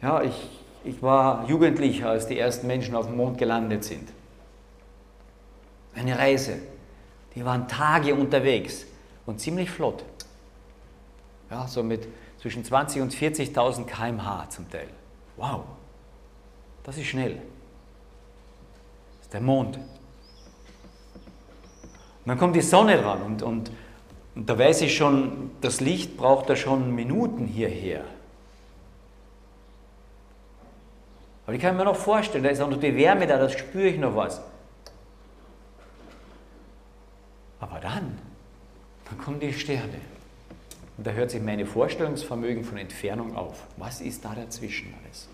Ja, 0.00 0.22
ich, 0.22 0.64
ich 0.84 1.02
war 1.02 1.46
Jugendlicher, 1.48 2.08
als 2.08 2.26
die 2.26 2.38
ersten 2.38 2.66
Menschen 2.66 2.94
auf 2.94 3.06
dem 3.06 3.16
Mond 3.16 3.36
gelandet 3.38 3.84
sind. 3.84 4.08
Eine 5.94 6.18
Reise. 6.18 6.58
Die 7.34 7.44
waren 7.44 7.68
Tage 7.68 8.14
unterwegs 8.14 8.86
und 9.26 9.40
ziemlich 9.40 9.70
flott. 9.70 10.04
Ja, 11.50 11.66
so 11.68 11.82
mit 11.82 12.08
zwischen 12.40 12.64
20 12.64 13.02
und 13.02 13.14
40.000 13.14 13.84
km/h 13.84 14.50
zum 14.50 14.70
Teil. 14.70 14.88
Wow, 15.36 15.64
das 16.84 16.96
ist 16.96 17.06
schnell. 17.06 17.34
Das 19.18 19.26
ist 19.26 19.32
der 19.32 19.40
Mond. 19.40 19.76
Und 19.76 19.84
dann 22.24 22.38
kommt 22.38 22.56
die 22.56 22.62
Sonne 22.62 23.04
ran 23.04 23.22
und, 23.22 23.42
und, 23.42 23.70
und 24.34 24.48
da 24.48 24.58
weiß 24.58 24.80
ich 24.82 24.96
schon, 24.96 25.52
das 25.60 25.80
Licht 25.80 26.16
braucht 26.16 26.50
da 26.50 26.56
schon 26.56 26.94
Minuten 26.94 27.46
hierher. 27.46 28.04
Aber 31.46 31.54
ich 31.54 31.62
kann 31.62 31.76
mir 31.76 31.84
noch 31.84 31.96
vorstellen, 31.96 32.42
da 32.42 32.50
ist 32.50 32.60
auch 32.60 32.68
noch 32.68 32.80
die 32.80 32.96
Wärme 32.96 33.26
da, 33.28 33.38
das 33.38 33.52
spüre 33.52 33.86
ich 33.86 33.98
noch 33.98 34.16
was. 34.16 34.40
Aber 37.60 37.78
dann, 37.78 38.18
dann 39.08 39.18
kommen 39.18 39.40
die 39.40 39.52
Sterne. 39.52 40.00
Und 40.96 41.06
da 41.06 41.12
hört 41.12 41.30
sich 41.30 41.42
meine 41.42 41.66
Vorstellungsvermögen 41.66 42.64
von 42.64 42.78
Entfernung 42.78 43.36
auf. 43.36 43.66
Was 43.76 44.00
ist 44.00 44.24
da 44.24 44.34
dazwischen 44.34 44.94
alles? 45.02 45.28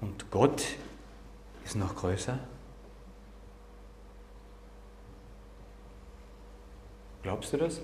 Und 0.00 0.30
Gott 0.30 0.62
ist 1.64 1.74
noch 1.74 1.96
größer? 1.96 2.38
Glaubst 7.22 7.52
du 7.52 7.56
das? 7.56 7.80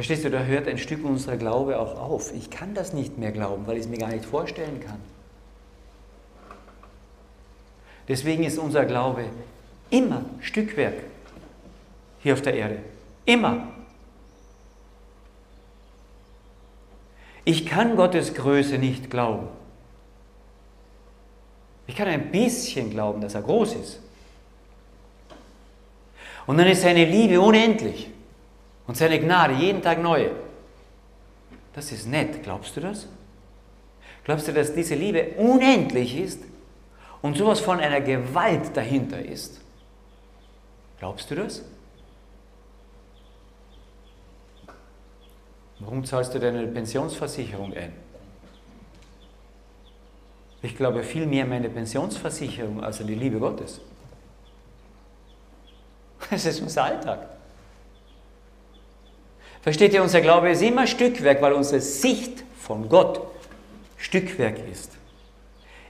Verstehst 0.00 0.24
du, 0.24 0.30
da 0.30 0.44
hört 0.44 0.66
ein 0.66 0.78
Stück 0.78 1.04
unserer 1.04 1.36
Glaube 1.36 1.78
auch 1.78 2.00
auf. 2.00 2.32
Ich 2.34 2.48
kann 2.48 2.72
das 2.72 2.94
nicht 2.94 3.18
mehr 3.18 3.32
glauben, 3.32 3.66
weil 3.66 3.76
ich 3.76 3.82
es 3.82 3.88
mir 3.90 3.98
gar 3.98 4.08
nicht 4.08 4.24
vorstellen 4.24 4.80
kann. 4.80 4.98
Deswegen 8.08 8.44
ist 8.44 8.56
unser 8.56 8.86
Glaube 8.86 9.26
immer 9.90 10.24
Stückwerk 10.40 10.94
hier 12.22 12.32
auf 12.32 12.40
der 12.40 12.54
Erde. 12.54 12.78
Immer. 13.26 13.68
Ich 17.44 17.66
kann 17.66 17.94
Gottes 17.94 18.32
Größe 18.32 18.78
nicht 18.78 19.10
glauben. 19.10 19.48
Ich 21.86 21.94
kann 21.94 22.08
ein 22.08 22.32
bisschen 22.32 22.88
glauben, 22.88 23.20
dass 23.20 23.34
er 23.34 23.42
groß 23.42 23.74
ist. 23.74 24.00
Und 26.46 26.56
dann 26.56 26.68
ist 26.68 26.80
seine 26.80 27.04
Liebe 27.04 27.38
unendlich. 27.38 28.09
Und 28.90 28.96
seine 28.96 29.20
Gnade 29.20 29.54
jeden 29.54 29.82
Tag 29.82 30.02
neu. 30.02 30.30
Das 31.74 31.92
ist 31.92 32.08
nett, 32.08 32.42
glaubst 32.42 32.76
du 32.76 32.80
das? 32.80 33.06
Glaubst 34.24 34.48
du, 34.48 34.52
dass 34.52 34.74
diese 34.74 34.96
Liebe 34.96 35.28
unendlich 35.36 36.18
ist 36.18 36.42
und 37.22 37.36
sowas 37.36 37.60
von 37.60 37.78
einer 37.78 38.00
Gewalt 38.00 38.76
dahinter 38.76 39.24
ist? 39.24 39.60
Glaubst 40.98 41.30
du 41.30 41.36
das? 41.36 41.62
Warum 45.78 46.04
zahlst 46.04 46.34
du 46.34 46.40
deine 46.40 46.66
Pensionsversicherung 46.66 47.72
ein? 47.72 47.92
Ich 50.62 50.76
glaube 50.76 51.04
viel 51.04 51.26
mehr 51.26 51.44
an 51.44 51.50
meine 51.50 51.70
Pensionsversicherung 51.70 52.82
als 52.82 53.00
an 53.00 53.06
die 53.06 53.14
Liebe 53.14 53.38
Gottes. 53.38 53.80
Das 56.28 56.44
ist 56.44 56.60
unser 56.60 56.82
Alltag. 56.82 57.39
Versteht 59.62 59.92
ihr, 59.92 60.02
unser 60.02 60.20
Glaube 60.20 60.50
ist 60.50 60.62
immer 60.62 60.86
Stückwerk, 60.86 61.42
weil 61.42 61.52
unsere 61.52 61.80
Sicht 61.80 62.44
von 62.58 62.88
Gott 62.88 63.20
Stückwerk 63.96 64.56
ist. 64.70 64.92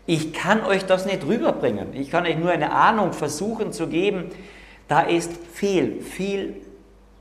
Ich 0.07 0.33
kann 0.33 0.65
euch 0.65 0.85
das 0.87 1.07
nicht 1.07 1.25
rüberbringen. 1.25 1.95
Ich 1.95 2.11
kann 2.11 2.27
euch 2.27 2.37
nur 2.37 2.51
eine 2.51 2.73
Ahnung 2.73 3.13
versuchen 3.13 3.73
zu 3.73 3.87
geben. 3.87 4.31
Da 4.89 5.03
ist 5.03 5.31
viel, 5.53 6.01
viel 6.03 6.57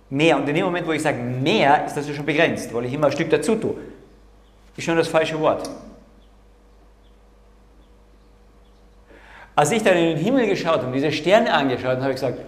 mehr. 0.09 0.37
Und 0.37 0.49
in 0.49 0.55
dem 0.55 0.65
Moment, 0.65 0.87
wo 0.87 0.91
ich 0.91 1.03
sage 1.03 1.19
mehr, 1.19 1.85
ist 1.85 1.95
das 1.95 2.07
ja 2.07 2.15
schon 2.15 2.25
begrenzt, 2.25 2.73
weil 2.73 2.85
ich 2.85 2.93
immer 2.93 3.07
ein 3.07 3.11
Stück 3.11 3.29
dazu 3.29 3.55
tue. 3.55 3.75
Ist 4.75 4.85
schon 4.85 4.97
das 4.97 5.07
falsche 5.07 5.39
Wort. 5.39 5.69
Als 9.55 9.71
ich 9.71 9.83
dann 9.83 9.97
in 9.97 10.15
den 10.15 10.17
Himmel 10.17 10.47
geschaut 10.47 10.83
und 10.83 10.93
diese 10.93 11.11
Sterne 11.11 11.53
angeschaut 11.53 11.97
habe, 11.97 12.01
habe 12.01 12.11
ich 12.11 12.15
gesagt, 12.15 12.39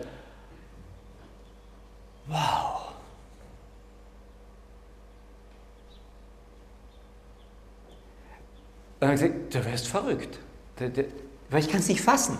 wow, 2.27 2.80
dann 9.01 9.10
habe 9.10 9.15
ich 9.15 9.22
gesagt, 9.24 9.55
du 9.55 9.72
wirst 9.72 9.88
verrückt. 9.88 10.38
Weil 11.50 11.60
ich 11.60 11.70
kann 11.70 11.79
es 11.79 11.89
nicht 11.89 12.01
fassen. 12.01 12.38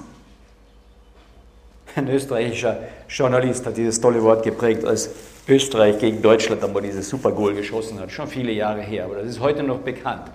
Ein 1.96 2.08
österreichischer 2.08 2.78
Journalist 3.10 3.66
hat 3.66 3.76
dieses 3.76 4.00
tolle 4.00 4.22
Wort 4.22 4.44
geprägt 4.44 4.86
als 4.86 5.10
Österreich 5.48 5.98
gegen 5.98 6.22
Deutschland 6.22 6.64
einmal 6.64 6.84
dieses 6.84 7.10
Super 7.10 7.32
Goal 7.32 7.56
geschossen 7.56 8.00
hat, 8.00 8.12
schon 8.12 8.28
viele 8.28 8.52
Jahre 8.52 8.82
her, 8.82 9.06
aber 9.06 9.16
das 9.16 9.28
ist 9.28 9.40
heute 9.40 9.64
noch 9.64 9.80
bekannt. 9.80 10.32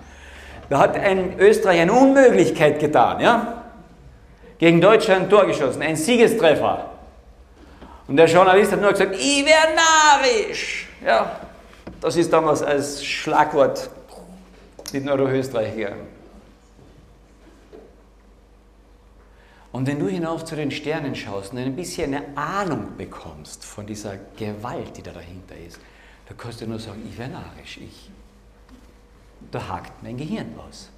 Da 0.69 0.79
hat 0.79 0.97
ein 0.97 1.39
Österreich 1.39 1.79
eine 1.79 1.93
Unmöglichkeit 1.93 2.79
getan, 2.79 3.21
ja? 3.21 3.63
Gegen 4.59 4.81
Deutschland 4.81 5.23
ein 5.23 5.29
Tor 5.29 5.45
geschossen, 5.45 5.81
ein 5.81 5.95
Siegestreffer. 5.95 6.89
Und 8.07 8.17
der 8.17 8.25
Journalist 8.25 8.73
hat 8.73 8.81
nur 8.81 8.91
gesagt, 8.91 9.15
ich 9.15 9.45
wäre 9.45 9.73
narisch. 9.75 10.89
Ja, 11.03 11.39
das 12.01 12.17
ist 12.17 12.31
damals 12.33 12.61
als 12.61 13.03
Schlagwort 13.03 13.89
nicht 14.91 15.05
nur 15.05 15.15
durch 15.15 15.31
Österreich 15.31 15.73
gegangen. 15.73 16.16
Und 19.77 19.85
wenn 19.85 19.99
du 19.99 20.07
hinauf 20.07 20.43
zu 20.43 20.55
den 20.55 20.71
Sternen 20.71 21.13
schaust 21.13 21.53
und 21.53 21.59
ein 21.59 21.75
bisschen 21.75 22.11
eine 22.11 22.35
Ahnung 22.35 22.97
bekommst 22.97 23.63
von 23.63 23.85
dieser 23.85 24.17
Gewalt, 24.35 24.97
die 24.97 25.03
da 25.03 25.11
dahinter 25.11 25.55
ist, 25.55 25.79
da 26.27 26.33
kannst 26.35 26.61
du 26.61 26.65
nur 26.65 26.79
sagen, 26.79 27.07
ich 27.07 27.15
wäre 27.15 27.29
narisch, 27.29 27.77
ich. 27.77 28.09
Da 29.51 29.67
hakt 29.67 30.01
mein 30.01 30.17
Gehirn 30.17 30.47
aus. 30.67 30.89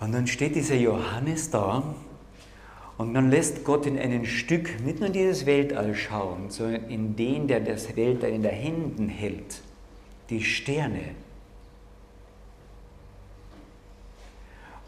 Und 0.00 0.12
dann 0.12 0.26
steht 0.26 0.56
dieser 0.56 0.76
Johannes 0.76 1.48
da 1.48 1.94
und 2.98 3.14
dann 3.14 3.30
lässt 3.30 3.64
Gott 3.64 3.86
in 3.86 3.98
ein 3.98 4.26
Stück 4.26 4.78
nicht 4.80 4.98
nur 4.98 5.06
in 5.06 5.14
dieses 5.14 5.46
Weltall 5.46 5.94
schauen, 5.94 6.50
sondern 6.50 6.84
in 6.90 7.16
den, 7.16 7.48
der 7.48 7.60
das 7.60 7.96
Weltall 7.96 8.28
in 8.28 8.42
den 8.42 8.52
Händen 8.52 9.08
hält, 9.08 9.62
die 10.30 10.42
Sterne. 10.42 11.14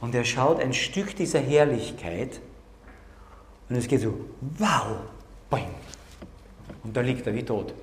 Und 0.00 0.14
er 0.14 0.24
schaut 0.24 0.60
ein 0.60 0.72
Stück 0.72 1.14
dieser 1.14 1.40
Herrlichkeit 1.40 2.40
und 3.68 3.76
es 3.76 3.86
geht 3.86 4.00
so, 4.00 4.18
wow, 4.58 4.96
boing. 5.48 5.74
Und 6.82 6.96
da 6.96 7.02
liegt 7.02 7.26
er 7.26 7.34
wie 7.34 7.44
tot. 7.44 7.74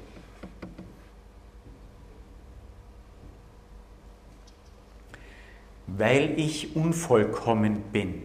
Weil 5.86 6.38
ich 6.38 6.76
unvollkommen 6.76 7.82
bin, 7.94 8.24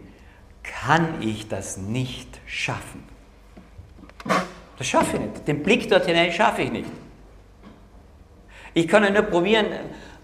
kann 0.63 1.21
ich 1.21 1.47
das 1.47 1.77
nicht 1.77 2.41
schaffen. 2.45 3.03
Das 4.77 4.87
schaffe 4.87 5.17
ich 5.17 5.23
nicht. 5.23 5.47
Den 5.47 5.63
Blick 5.63 5.87
dort 5.89 6.05
hinein 6.05 6.31
schaffe 6.31 6.63
ich 6.63 6.71
nicht. 6.71 6.89
Ich 8.73 8.87
kann 8.87 9.03
ja 9.03 9.09
nur 9.09 9.23
probieren, 9.23 9.67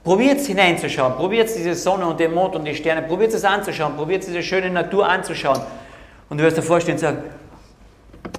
probiert 0.03 0.39
hineinzuschauen, 0.41 1.15
probiert 1.15 1.49
diese 1.55 1.75
Sonne 1.75 2.07
und 2.07 2.19
den 2.19 2.33
Mond 2.33 2.55
und 2.55 2.65
die 2.65 2.75
Sterne, 2.75 3.03
probiert 3.03 3.33
es 3.33 3.43
anzuschauen, 3.43 3.95
probiert 3.95 4.25
diese 4.25 4.41
schöne 4.41 4.69
Natur 4.69 5.07
anzuschauen. 5.07 5.61
Und 6.29 6.37
du 6.37 6.43
wirst 6.43 6.57
dir 6.57 6.63
vorstellen 6.63 6.97
und 6.97 7.01
sagen, 7.01 7.23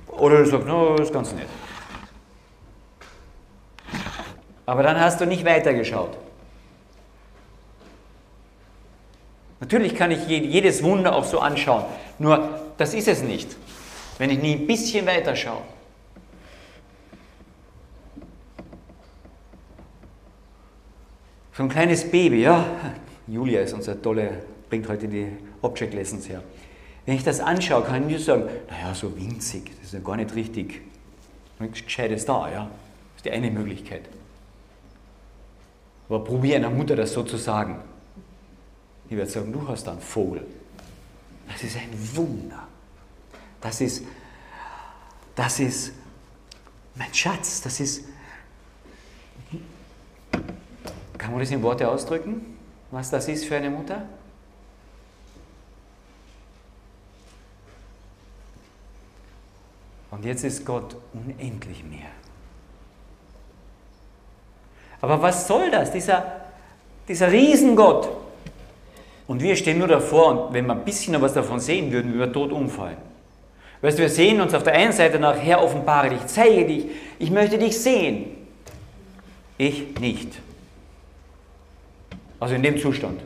oder 0.09 0.39
du 0.39 0.47
sagst, 0.47 0.67
no, 0.67 0.97
das 0.97 1.13
kannst 1.13 1.33
du 1.33 1.37
nicht. 1.37 1.49
Aber 4.67 4.83
dann 4.83 5.01
hast 5.01 5.21
du 5.21 5.27
nicht 5.27 5.45
weitergeschaut. 5.45 6.17
Natürlich 9.61 9.95
kann 9.95 10.11
ich 10.11 10.27
jedes 10.27 10.83
Wunder 10.83 11.15
auch 11.15 11.25
so 11.25 11.41
anschauen, 11.41 11.85
nur 12.19 12.61
das 12.79 12.95
ist 12.95 13.09
es 13.09 13.23
nicht, 13.23 13.57
wenn 14.19 14.31
ich 14.31 14.39
nie 14.39 14.55
ein 14.55 14.67
bisschen 14.67 15.07
weiter 15.07 15.37
So 21.61 21.65
ein 21.65 21.69
kleines 21.69 22.11
Baby, 22.11 22.41
ja, 22.41 22.65
Julia 23.27 23.61
ist 23.61 23.75
unser 23.75 24.01
tolle, 24.01 24.45
bringt 24.71 24.89
heute 24.89 25.07
die 25.07 25.27
Object 25.61 25.93
Lessons 25.93 26.27
her. 26.27 26.43
Wenn 27.05 27.17
ich 27.17 27.23
das 27.23 27.39
anschaue, 27.39 27.85
kann 27.85 28.05
ich 28.05 28.17
nicht 28.17 28.25
sagen, 28.25 28.49
naja, 28.71 28.95
so 28.95 29.15
winzig, 29.15 29.71
das 29.77 29.89
ist 29.89 29.93
ja 29.93 30.01
gar 30.01 30.17
nicht 30.17 30.35
richtig. 30.35 30.81
Nichts 31.59 31.85
Gescheites 31.85 32.25
da, 32.25 32.51
ja. 32.51 32.61
Das 32.63 33.17
ist 33.17 33.25
die 33.27 33.31
eine 33.31 33.51
Möglichkeit. 33.51 34.09
Aber 36.09 36.25
probiere 36.25 36.57
einer 36.57 36.71
Mutter 36.71 36.97
das 36.97 37.13
so 37.13 37.25
zu 37.25 37.37
sagen. 37.37 37.79
Ich 39.11 39.17
werde 39.19 39.31
sagen, 39.31 39.53
du 39.53 39.69
hast 39.69 39.87
einen 39.87 40.01
Vogel. 40.01 40.47
Das 41.47 41.63
ist 41.63 41.77
ein 41.77 42.17
Wunder. 42.17 42.69
Das 43.61 43.83
ist, 43.83 44.07
das 45.35 45.61
ist 45.61 45.93
mein 46.95 47.13
Schatz. 47.13 47.61
Das 47.61 47.81
ist. 47.81 48.05
Kann 51.21 51.33
man 51.33 51.41
das 51.41 51.51
in 51.51 51.63
Worte 51.63 51.87
ausdrücken, 51.87 52.57
was 52.91 53.11
das 53.11 53.29
ist 53.29 53.45
für 53.45 53.55
eine 53.55 53.69
Mutter? 53.69 54.07
Und 60.11 60.25
jetzt 60.25 60.45
ist 60.45 60.65
Gott 60.65 60.97
unendlich 61.13 61.85
mehr. 61.85 62.09
Aber 65.03 65.21
was 65.21 65.47
soll 65.47 65.71
das, 65.71 65.93
dieser, 65.93 66.25
dieser 67.07 67.31
Riesengott? 67.31 68.09
Und 69.27 69.43
wir 69.43 69.57
stehen 69.57 69.79
nur 69.79 69.89
davor 69.89 70.47
und 70.47 70.55
wenn 70.55 70.67
wir 70.67 70.73
ein 70.73 70.87
bisschen 70.87 71.13
noch 71.13 71.21
was 71.21 71.35
davon 71.35 71.61
sehen 71.61 71.93
würden, 71.93 72.15
würden 72.15 72.29
wir 72.29 72.33
tot 72.33 72.51
umfallen. 72.51 72.97
Weißt 73.83 73.99
du, 73.99 74.03
wir 74.03 74.11
sehen 74.11 74.41
uns 74.41 74.55
auf 74.55 74.63
der 74.63 74.73
einen 74.73 74.93
Seite 74.93 75.19
nach, 75.19 75.37
Herr, 75.37 75.63
offenbare 75.63 76.09
dich, 76.09 76.27
zeige 76.29 76.65
dich, 76.65 76.87
ich 77.19 77.31
möchte 77.31 77.59
dich 77.59 77.79
sehen. 77.79 78.39
Ich 79.59 80.01
nicht. 80.01 80.41
Also 82.41 82.55
in 82.55 82.63
dem 82.63 82.79
Zustand. 82.79 83.21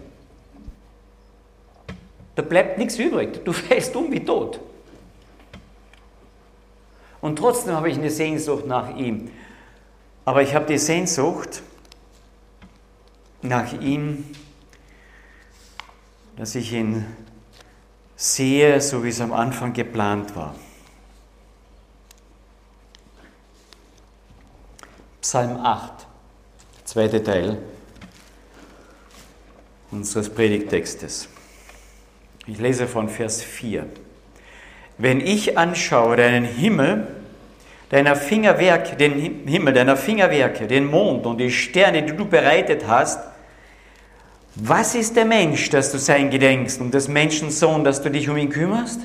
Da 2.34 2.42
bleibt 2.42 2.78
nichts 2.78 2.98
übrig. 2.98 3.44
Du 3.44 3.52
fällst 3.52 3.94
um 3.94 4.10
wie 4.10 4.24
tot. 4.24 4.60
Und 7.20 7.36
trotzdem 7.36 7.74
habe 7.74 7.88
ich 7.88 7.96
eine 7.96 8.10
Sehnsucht 8.10 8.66
nach 8.66 8.96
ihm. 8.96 9.30
Aber 10.24 10.42
ich 10.42 10.54
habe 10.54 10.66
die 10.66 10.78
Sehnsucht 10.78 11.62
nach 13.40 13.72
ihm, 13.80 14.24
dass 16.36 16.54
ich 16.54 16.72
ihn 16.72 17.06
sehe, 18.16 18.80
so 18.80 19.04
wie 19.04 19.08
es 19.08 19.20
am 19.20 19.32
Anfang 19.32 19.72
geplant 19.72 20.34
war. 20.34 20.54
Psalm 25.20 25.56
8, 25.56 26.06
zweite 26.84 27.22
Teil 27.22 27.58
unseres 29.94 30.28
Predigtextes. 30.28 31.28
Ich 32.46 32.58
lese 32.58 32.86
von 32.86 33.08
Vers 33.08 33.42
4. 33.42 33.86
Wenn 34.98 35.20
ich 35.20 35.56
anschaue 35.56 36.16
deinen 36.16 36.44
Himmel, 36.44 37.06
deiner 37.90 38.16
Fingerwerke, 38.16 38.96
den 38.96 39.46
Himmel 39.46 39.72
deiner 39.72 39.96
Fingerwerke, 39.96 40.66
den 40.66 40.86
Mond 40.86 41.26
und 41.26 41.38
die 41.38 41.50
Sterne, 41.50 42.02
die 42.02 42.16
du 42.16 42.26
bereitet 42.26 42.86
hast, 42.86 43.20
was 44.56 44.94
ist 44.94 45.16
der 45.16 45.24
Mensch, 45.24 45.70
dass 45.70 45.90
du 45.90 45.98
sein 45.98 46.30
gedenkst, 46.30 46.80
und 46.80 46.92
des 46.92 47.08
Menschensohn, 47.08 47.82
dass 47.82 48.02
du 48.02 48.10
dich 48.10 48.28
um 48.28 48.36
ihn 48.36 48.50
kümmerst? 48.50 49.00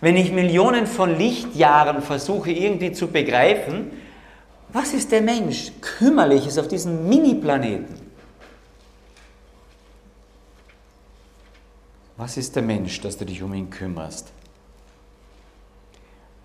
Wenn 0.00 0.16
ich 0.16 0.32
Millionen 0.32 0.86
von 0.86 1.16
Lichtjahren 1.16 2.02
versuche 2.02 2.50
irgendwie 2.50 2.92
zu 2.92 3.08
begreifen, 3.08 3.90
was 4.70 4.92
ist 4.92 5.12
der 5.12 5.22
Mensch 5.22 5.72
kümmerliches 5.80 6.58
auf 6.58 6.68
diesem 6.68 7.08
Mini-Planeten? 7.08 8.03
Was 12.16 12.36
ist 12.36 12.54
der 12.54 12.62
Mensch, 12.62 13.00
dass 13.00 13.16
du 13.16 13.24
dich 13.24 13.42
um 13.42 13.52
ihn 13.54 13.70
kümmerst? 13.70 14.30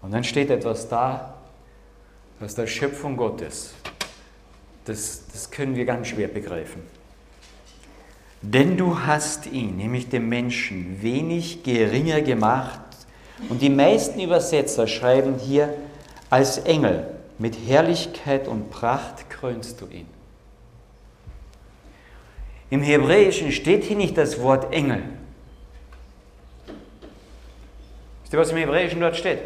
Und 0.02 0.12
dann 0.12 0.24
steht 0.24 0.50
etwas 0.50 0.88
da 0.90 1.36
aus 2.40 2.56
der 2.56 2.68
Schöpfung 2.68 3.18
Gottes. 3.18 3.74
Das, 4.86 5.24
das 5.32 5.52
können 5.52 5.76
wir 5.76 5.86
ganz 5.86 6.08
schwer 6.08 6.28
begreifen. 6.28 6.82
Denn 8.42 8.78
du 8.78 9.00
hast 9.02 9.48
ihn, 9.48 9.76
nämlich 9.76 10.10
den 10.10 10.30
Menschen, 10.30 11.02
wenig 11.02 11.64
geringer 11.64 12.22
gemacht. 12.22 12.80
Und 13.50 13.62
die 13.62 13.70
meisten 13.70 14.20
Übersetzer 14.20 14.88
schreiben 14.88 15.38
hier, 15.38 15.74
als 16.30 16.58
Engel 16.60 17.08
mit 17.38 17.58
Herrlichkeit 17.68 18.48
und 18.48 18.70
Pracht 18.72 19.30
krönst 19.30 19.82
du 19.82 19.88
ihn. 19.88 20.08
Im 22.70 22.82
Hebräischen 22.82 23.52
steht 23.52 23.84
hier 23.84 23.98
nicht 23.98 24.18
das 24.18 24.42
Wort 24.42 24.74
Engel. 24.74 25.04
Wisst 28.30 28.36
ihr, 28.36 28.40
was 28.42 28.52
im 28.52 28.58
Hebräischen 28.58 29.00
dort 29.00 29.18
steht? 29.18 29.40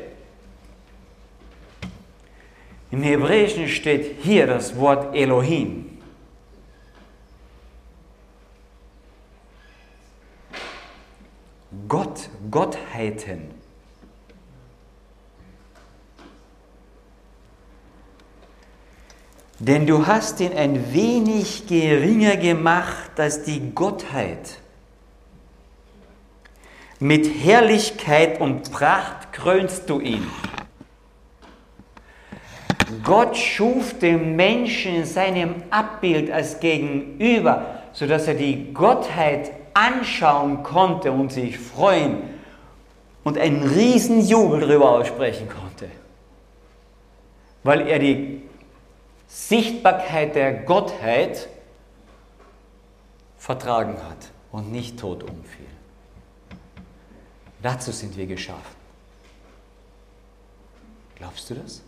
Im 2.91 3.01
Hebräischen 3.01 3.69
steht 3.69 4.17
hier 4.21 4.45
das 4.45 4.75
Wort 4.75 5.15
Elohim. 5.15 5.99
Gott, 11.87 12.29
Gottheiten. 12.51 13.51
Denn 19.59 19.87
du 19.87 20.05
hast 20.05 20.41
ihn 20.41 20.51
ein 20.57 20.93
wenig 20.93 21.67
geringer 21.67 22.35
gemacht 22.35 23.17
als 23.17 23.43
die 23.43 23.73
Gottheit. 23.73 24.59
Mit 27.03 27.27
Herrlichkeit 27.43 28.39
und 28.39 28.71
Pracht 28.71 29.33
krönst 29.33 29.89
du 29.89 29.99
ihn. 29.99 30.25
Gott 33.03 33.35
schuf 33.35 33.99
den 33.99 34.37
Menschen 34.37 34.95
in 34.95 35.05
seinem 35.05 35.63
Abbild 35.69 36.31
als 36.31 36.61
Gegenüber, 36.61 37.81
sodass 37.91 38.29
er 38.29 38.35
die 38.35 38.71
Gottheit 38.71 39.51
anschauen 39.73 40.63
konnte 40.63 41.11
und 41.11 41.33
sich 41.33 41.59
freuen 41.59 42.21
und 43.25 43.37
einen 43.37 43.63
riesen 43.63 44.25
Jubel 44.25 44.61
darüber 44.61 44.91
aussprechen 44.91 45.49
konnte, 45.49 45.91
weil 47.63 47.85
er 47.85 47.99
die 47.99 48.43
Sichtbarkeit 49.27 50.35
der 50.35 50.53
Gottheit 50.53 51.49
vertragen 53.37 53.97
hat 54.09 54.31
und 54.53 54.71
nicht 54.71 54.97
tot 54.97 55.23
umfiel. 55.23 55.72
Dazu 57.63 57.91
sind 57.93 58.15
wir 58.17 58.25
geschaffen. 58.25 58.75
Glaubst 61.15 61.49
du 61.49 61.55
das? 61.55 61.81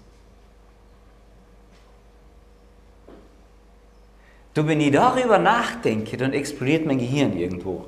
Du, 4.53 4.65
wenn 4.65 4.79
ich 4.79 4.91
darüber 4.91 5.37
nachdenke, 5.37 6.15
dann 6.15 6.31
explodiert 6.31 6.85
mein 6.85 6.97
Gehirn 6.97 7.37
irgendwo. 7.37 7.87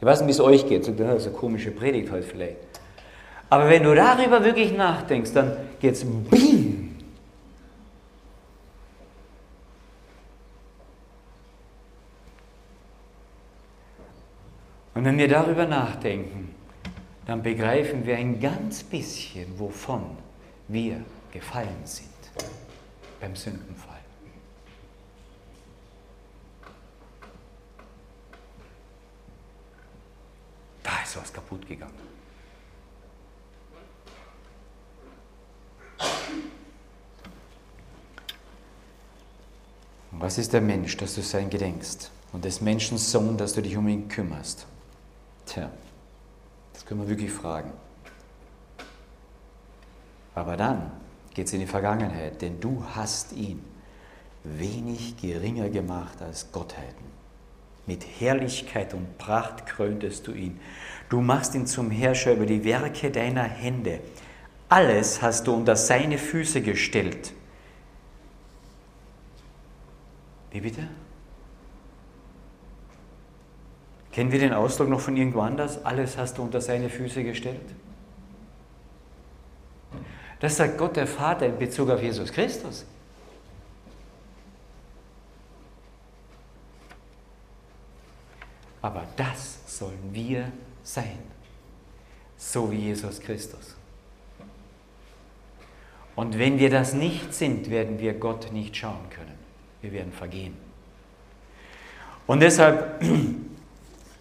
Ich 0.00 0.06
weiß 0.06 0.20
nicht, 0.20 0.28
wie 0.28 0.32
es 0.32 0.40
euch 0.40 0.66
geht. 0.66 0.88
Das 0.98 1.18
ist 1.22 1.26
eine 1.26 1.36
komische 1.36 1.70
Predigt 1.70 2.10
heute 2.10 2.22
vielleicht. 2.22 2.56
Aber 3.50 3.68
wenn 3.68 3.82
du 3.82 3.94
darüber 3.94 4.42
wirklich 4.42 4.72
nachdenkst, 4.72 5.32
dann 5.34 5.54
geht 5.78 5.92
es 5.92 6.04
BIM. 6.04 6.96
Und 14.94 15.04
wenn 15.04 15.18
wir 15.18 15.28
darüber 15.28 15.66
nachdenken, 15.66 16.45
dann 17.26 17.42
begreifen 17.42 18.06
wir 18.06 18.16
ein 18.16 18.40
ganz 18.40 18.84
bisschen, 18.84 19.58
wovon 19.58 20.16
wir 20.68 21.04
gefallen 21.32 21.84
sind 21.84 22.08
beim 23.20 23.34
Sündenfall. 23.34 23.96
Da 30.84 31.02
ist 31.02 31.16
was 31.16 31.32
kaputt 31.32 31.66
gegangen. 31.66 32.06
Was 40.12 40.38
ist 40.38 40.52
der 40.52 40.60
Mensch, 40.60 40.96
dass 40.96 41.16
du 41.16 41.22
sein 41.22 41.50
gedenkst? 41.50 42.10
Und 42.32 42.44
des 42.44 42.60
Menschen 42.60 42.98
Sohn, 42.98 43.36
dass 43.36 43.52
du 43.52 43.62
dich 43.62 43.76
um 43.76 43.88
ihn 43.88 44.08
kümmerst? 44.08 44.66
Tja, 45.44 45.70
das 46.76 46.84
können 46.84 47.00
wir 47.00 47.08
wirklich 47.08 47.32
fragen. 47.32 47.72
Aber 50.34 50.58
dann 50.58 50.92
geht 51.32 51.46
es 51.46 51.54
in 51.54 51.60
die 51.60 51.66
Vergangenheit, 51.66 52.42
denn 52.42 52.60
du 52.60 52.84
hast 52.94 53.32
ihn 53.32 53.64
wenig 54.44 55.16
geringer 55.16 55.70
gemacht 55.70 56.20
als 56.20 56.52
Gottheiten. 56.52 57.06
Mit 57.86 58.04
Herrlichkeit 58.20 58.92
und 58.92 59.16
Pracht 59.16 59.64
kröntest 59.64 60.26
du 60.26 60.32
ihn. 60.32 60.60
Du 61.08 61.22
machst 61.22 61.54
ihn 61.54 61.66
zum 61.66 61.90
Herrscher 61.90 62.34
über 62.34 62.44
die 62.44 62.62
Werke 62.62 63.10
deiner 63.10 63.44
Hände. 63.44 64.00
Alles 64.68 65.22
hast 65.22 65.46
du 65.46 65.54
unter 65.54 65.76
seine 65.76 66.18
Füße 66.18 66.60
gestellt. 66.60 67.32
Wie 70.50 70.60
bitte? 70.60 70.86
Kennen 74.16 74.32
wir 74.32 74.38
den 74.38 74.54
Ausdruck 74.54 74.88
noch 74.88 75.00
von 75.00 75.14
irgendwo 75.14 75.40
anders? 75.40 75.84
Alles 75.84 76.16
hast 76.16 76.38
du 76.38 76.42
unter 76.42 76.62
seine 76.62 76.88
Füße 76.88 77.22
gestellt? 77.22 77.60
Das 80.40 80.56
sagt 80.56 80.78
Gott 80.78 80.96
der 80.96 81.06
Vater 81.06 81.44
in 81.44 81.58
Bezug 81.58 81.90
auf 81.90 82.02
Jesus 82.02 82.32
Christus. 82.32 82.86
Aber 88.80 89.04
das 89.18 89.58
sollen 89.66 90.08
wir 90.12 90.50
sein, 90.82 91.18
so 92.38 92.72
wie 92.72 92.76
Jesus 92.76 93.20
Christus. 93.20 93.76
Und 96.14 96.38
wenn 96.38 96.58
wir 96.58 96.70
das 96.70 96.94
nicht 96.94 97.34
sind, 97.34 97.68
werden 97.68 97.98
wir 97.98 98.14
Gott 98.14 98.50
nicht 98.50 98.74
schauen 98.74 99.10
können. 99.10 99.38
Wir 99.82 99.92
werden 99.92 100.12
vergehen. 100.14 100.56
Und 102.26 102.40
deshalb 102.40 103.04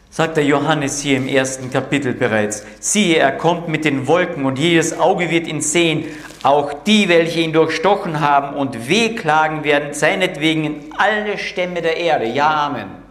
sagt 0.10 0.38
der 0.38 0.46
Johannes 0.46 1.02
hier 1.02 1.18
im 1.18 1.28
ersten 1.28 1.70
Kapitel 1.70 2.14
bereits, 2.14 2.66
siehe, 2.80 3.18
er 3.18 3.34
kommt 3.34 3.68
mit 3.68 3.84
den 3.84 4.08
Wolken 4.08 4.46
und 4.46 4.58
jedes 4.58 4.98
Auge 4.98 5.30
wird 5.30 5.48
ihn 5.48 5.62
sehen, 5.62 6.06
auch 6.44 6.72
die, 6.84 7.10
welche 7.10 7.42
ihn 7.42 7.52
durchstochen 7.54 8.20
haben 8.20 8.56
und 8.56 8.88
wehklagen 8.88 9.64
werden, 9.64 9.94
seinetwegen 9.94 10.64
in 10.64 10.94
alle 10.98 11.38
Stämme 11.38 11.82
der 11.82 11.98
Erde. 11.98 12.26
Ja, 12.26 12.68
Amen. 12.68 13.06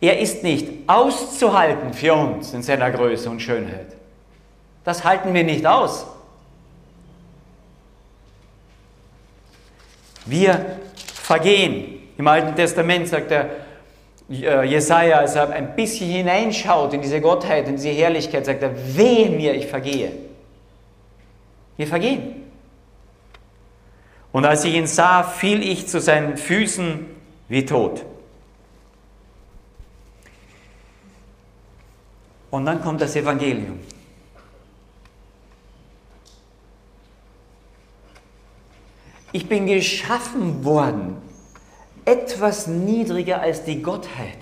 Er 0.00 0.20
ist 0.20 0.42
nicht 0.42 0.68
auszuhalten 0.86 1.92
für 1.94 2.14
uns 2.14 2.52
in 2.52 2.62
seiner 2.62 2.90
Größe 2.90 3.28
und 3.30 3.40
Schönheit. 3.40 3.96
Das 4.84 5.04
halten 5.04 5.34
wir 5.34 5.42
nicht 5.42 5.66
aus. 5.66 6.06
Wir 10.26 10.78
vergehen. 11.14 11.95
Im 12.18 12.26
Alten 12.26 12.54
Testament 12.54 13.08
sagt 13.08 13.30
der 13.30 13.50
äh, 14.30 14.64
Jesaja, 14.64 15.18
als 15.18 15.34
er 15.34 15.50
ein 15.50 15.76
bisschen 15.76 16.10
hineinschaut 16.10 16.94
in 16.94 17.02
diese 17.02 17.20
Gottheit, 17.20 17.68
in 17.68 17.76
diese 17.76 17.90
Herrlichkeit, 17.90 18.46
sagt 18.46 18.62
er: 18.62 18.72
Wehe 18.96 19.30
mir, 19.30 19.54
ich 19.54 19.66
vergehe. 19.66 20.12
Wir 21.76 21.86
vergehen. 21.86 22.42
Und 24.32 24.44
als 24.44 24.64
ich 24.64 24.74
ihn 24.74 24.86
sah, 24.86 25.22
fiel 25.22 25.62
ich 25.62 25.86
zu 25.86 26.00
seinen 26.00 26.36
Füßen 26.36 27.06
wie 27.48 27.64
tot. 27.64 28.04
Und 32.50 32.66
dann 32.66 32.82
kommt 32.82 33.00
das 33.00 33.16
Evangelium. 33.16 33.80
Ich 39.32 39.48
bin 39.48 39.66
geschaffen 39.66 40.64
worden, 40.64 41.16
etwas 42.06 42.66
niedriger 42.68 43.42
als 43.42 43.64
die 43.64 43.82
Gottheit, 43.82 44.38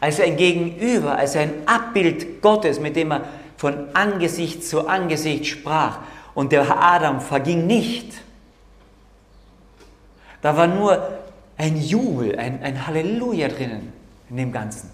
als 0.00 0.20
ein 0.20 0.36
Gegenüber, 0.36 1.16
als 1.16 1.36
ein 1.36 1.66
Abbild 1.66 2.42
Gottes, 2.42 2.80
mit 2.80 2.96
dem 2.96 3.12
er 3.12 3.24
von 3.56 3.94
Angesicht 3.94 4.64
zu 4.64 4.88
Angesicht 4.88 5.46
sprach. 5.46 5.98
Und 6.34 6.50
der 6.50 6.82
Adam 6.82 7.20
verging 7.20 7.66
nicht. 7.68 8.12
Da 10.42 10.56
war 10.56 10.66
nur 10.66 11.20
ein 11.56 11.80
Jubel, 11.80 12.36
ein, 12.36 12.60
ein 12.62 12.86
Halleluja 12.86 13.48
drinnen 13.48 13.92
in 14.28 14.36
dem 14.36 14.50
Ganzen. 14.52 14.90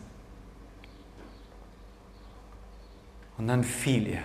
Und 3.39 3.49
dann 3.49 3.65
fiel 3.65 4.09
er. 4.09 4.23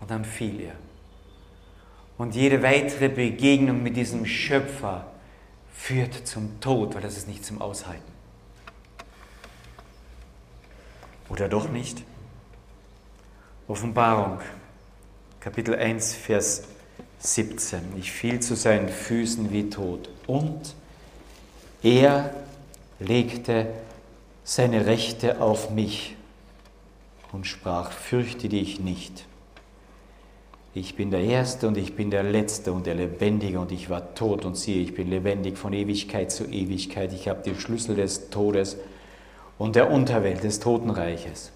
Und 0.00 0.10
dann 0.10 0.24
fiel 0.24 0.60
er. 0.60 0.89
Und 2.20 2.34
jede 2.34 2.62
weitere 2.62 3.08
Begegnung 3.08 3.82
mit 3.82 3.96
diesem 3.96 4.26
Schöpfer 4.26 5.06
führt 5.72 6.26
zum 6.28 6.60
Tod, 6.60 6.94
weil 6.94 7.00
das 7.00 7.16
ist 7.16 7.26
nicht 7.26 7.46
zum 7.46 7.62
Aushalten. 7.62 8.12
Oder 11.30 11.48
doch 11.48 11.70
nicht? 11.70 12.02
Offenbarung, 13.68 14.38
Kapitel 15.40 15.74
1, 15.74 16.14
Vers 16.14 16.64
17. 17.20 17.96
Ich 17.98 18.12
fiel 18.12 18.40
zu 18.40 18.54
seinen 18.54 18.90
Füßen 18.90 19.50
wie 19.50 19.70
tot. 19.70 20.10
Und 20.26 20.74
er 21.82 22.34
legte 22.98 23.66
seine 24.44 24.84
Rechte 24.84 25.40
auf 25.40 25.70
mich 25.70 26.16
und 27.32 27.46
sprach, 27.46 27.92
fürchte 27.92 28.50
dich 28.50 28.78
nicht. 28.78 29.24
Ich 30.72 30.94
bin 30.94 31.10
der 31.10 31.22
Erste 31.22 31.66
und 31.66 31.76
ich 31.76 31.96
bin 31.96 32.10
der 32.10 32.22
Letzte 32.22 32.72
und 32.72 32.86
der 32.86 32.94
Lebendige 32.94 33.58
und 33.58 33.72
ich 33.72 33.90
war 33.90 34.14
tot 34.14 34.44
und 34.44 34.56
siehe, 34.56 34.82
ich 34.82 34.94
bin 34.94 35.10
lebendig 35.10 35.58
von 35.58 35.72
Ewigkeit 35.72 36.30
zu 36.30 36.44
Ewigkeit. 36.44 37.12
Ich 37.12 37.28
habe 37.28 37.42
die 37.44 37.56
Schlüssel 37.56 37.96
des 37.96 38.30
Todes 38.30 38.76
und 39.58 39.74
der 39.74 39.90
Unterwelt, 39.90 40.44
des 40.44 40.60
Totenreiches. 40.60 41.50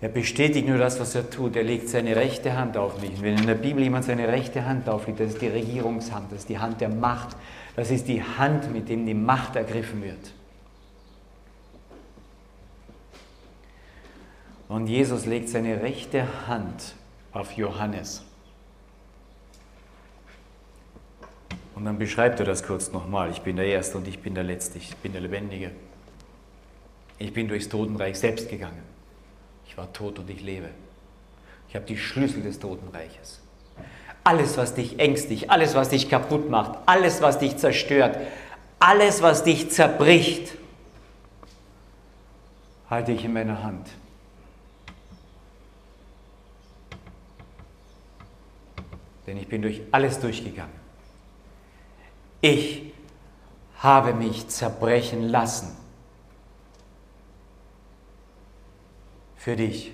Er 0.00 0.08
bestätigt 0.08 0.66
nur 0.66 0.78
das, 0.78 0.98
was 0.98 1.14
er 1.14 1.28
tut. 1.28 1.54
Er 1.56 1.62
legt 1.62 1.88
seine 1.88 2.16
rechte 2.16 2.56
Hand 2.56 2.76
auf 2.76 3.00
mich. 3.00 3.10
Und 3.10 3.22
wenn 3.22 3.36
in 3.36 3.46
der 3.46 3.54
Bibel 3.54 3.82
jemand 3.82 4.06
seine 4.06 4.26
rechte 4.28 4.64
Hand 4.64 4.88
auflegt, 4.88 5.20
das 5.20 5.34
ist 5.34 5.42
die 5.42 5.48
Regierungshand, 5.48 6.32
das 6.32 6.40
ist 6.40 6.48
die 6.48 6.58
Hand 6.58 6.80
der 6.80 6.88
Macht. 6.88 7.36
Das 7.76 7.90
ist 7.90 8.08
die 8.08 8.22
Hand, 8.22 8.72
mit 8.72 8.88
dem 8.88 9.06
die 9.06 9.14
Macht 9.14 9.56
ergriffen 9.56 10.02
wird. 10.02 10.32
Und 14.70 14.86
Jesus 14.86 15.26
legt 15.26 15.50
seine 15.50 15.82
rechte 15.82 16.26
Hand 16.46 16.94
auf 17.32 17.52
Johannes 17.52 18.24
Und 21.80 21.86
dann 21.86 21.98
beschreibt 21.98 22.38
er 22.38 22.44
das 22.44 22.62
kurz 22.62 22.92
nochmal. 22.92 23.30
Ich 23.30 23.40
bin 23.40 23.56
der 23.56 23.64
Erste 23.64 23.96
und 23.96 24.06
ich 24.06 24.18
bin 24.18 24.34
der 24.34 24.44
Letzte, 24.44 24.76
ich 24.76 24.94
bin 24.98 25.12
der 25.12 25.22
Lebendige. 25.22 25.70
Ich 27.16 27.32
bin 27.32 27.48
durchs 27.48 27.70
Totenreich 27.70 28.18
selbst 28.18 28.50
gegangen. 28.50 28.82
Ich 29.66 29.78
war 29.78 29.90
tot 29.90 30.18
und 30.18 30.28
ich 30.28 30.42
lebe. 30.42 30.68
Ich 31.70 31.74
habe 31.74 31.86
die 31.86 31.96
Schlüssel 31.96 32.42
des 32.42 32.58
Totenreiches. 32.58 33.40
Alles, 34.24 34.58
was 34.58 34.74
dich 34.74 34.98
ängstigt, 34.98 35.48
alles, 35.48 35.74
was 35.74 35.88
dich 35.88 36.10
kaputt 36.10 36.50
macht, 36.50 36.78
alles, 36.84 37.22
was 37.22 37.38
dich 37.38 37.56
zerstört, 37.56 38.18
alles, 38.78 39.22
was 39.22 39.42
dich 39.42 39.70
zerbricht, 39.70 40.52
halte 42.90 43.12
ich 43.12 43.24
in 43.24 43.32
meiner 43.32 43.62
Hand. 43.62 43.88
Denn 49.30 49.38
ich 49.38 49.46
bin 49.46 49.62
durch 49.62 49.82
alles 49.92 50.18
durchgegangen. 50.18 50.74
Ich 52.40 52.92
habe 53.78 54.12
mich 54.12 54.48
zerbrechen 54.48 55.28
lassen 55.28 55.68
für 59.36 59.54
dich, 59.54 59.92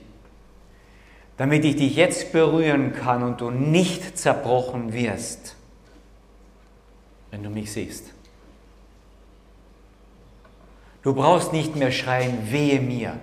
damit 1.37 1.67
ich 1.67 1.77
dich 1.77 1.97
jetzt 1.97 2.33
berühren 2.33 2.95
kann 2.95 3.23
und 3.23 3.43
du 3.43 3.51
nicht 3.51 4.17
zerbrochen 4.17 4.95
wirst, 4.95 5.55
wenn 7.31 7.43
du 7.43 7.51
mich 7.51 7.71
siehst. 7.71 8.15
Du 11.03 11.15
brauchst 11.15 11.53
nicht 11.53 11.77
mehr 11.77 11.93
schreien, 11.93 12.51
wehe 12.51 12.81
mir. 12.81 13.21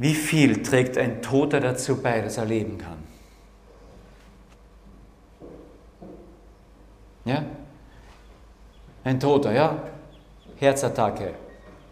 Wie 0.00 0.14
viel 0.14 0.62
trägt 0.62 0.96
ein 0.96 1.20
Toter 1.20 1.60
dazu 1.60 2.00
bei, 2.00 2.22
dass 2.22 2.38
er 2.38 2.46
leben 2.46 2.78
kann? 2.78 2.96
Ja? 7.26 7.44
Ein 9.04 9.20
Toter, 9.20 9.52
ja? 9.52 9.82
Herzattacke. 10.56 11.34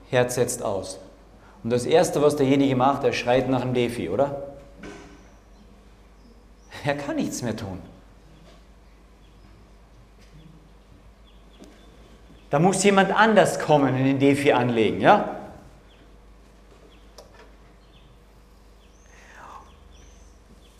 Herz 0.08 0.36
setzt 0.36 0.62
aus. 0.62 0.98
Und 1.62 1.68
das 1.68 1.84
Erste, 1.84 2.22
was 2.22 2.36
derjenige 2.36 2.76
macht, 2.76 3.04
er 3.04 3.12
schreit 3.12 3.50
nach 3.50 3.60
dem 3.60 3.74
Defi, 3.74 4.08
oder? 4.08 4.54
Er 6.86 6.96
kann 6.96 7.16
nichts 7.16 7.42
mehr 7.42 7.54
tun. 7.54 7.78
Da 12.48 12.58
muss 12.58 12.82
jemand 12.82 13.14
anders 13.14 13.60
kommen 13.60 13.94
und 13.94 14.02
den 14.02 14.18
Defi 14.18 14.52
anlegen, 14.52 15.02
ja? 15.02 15.37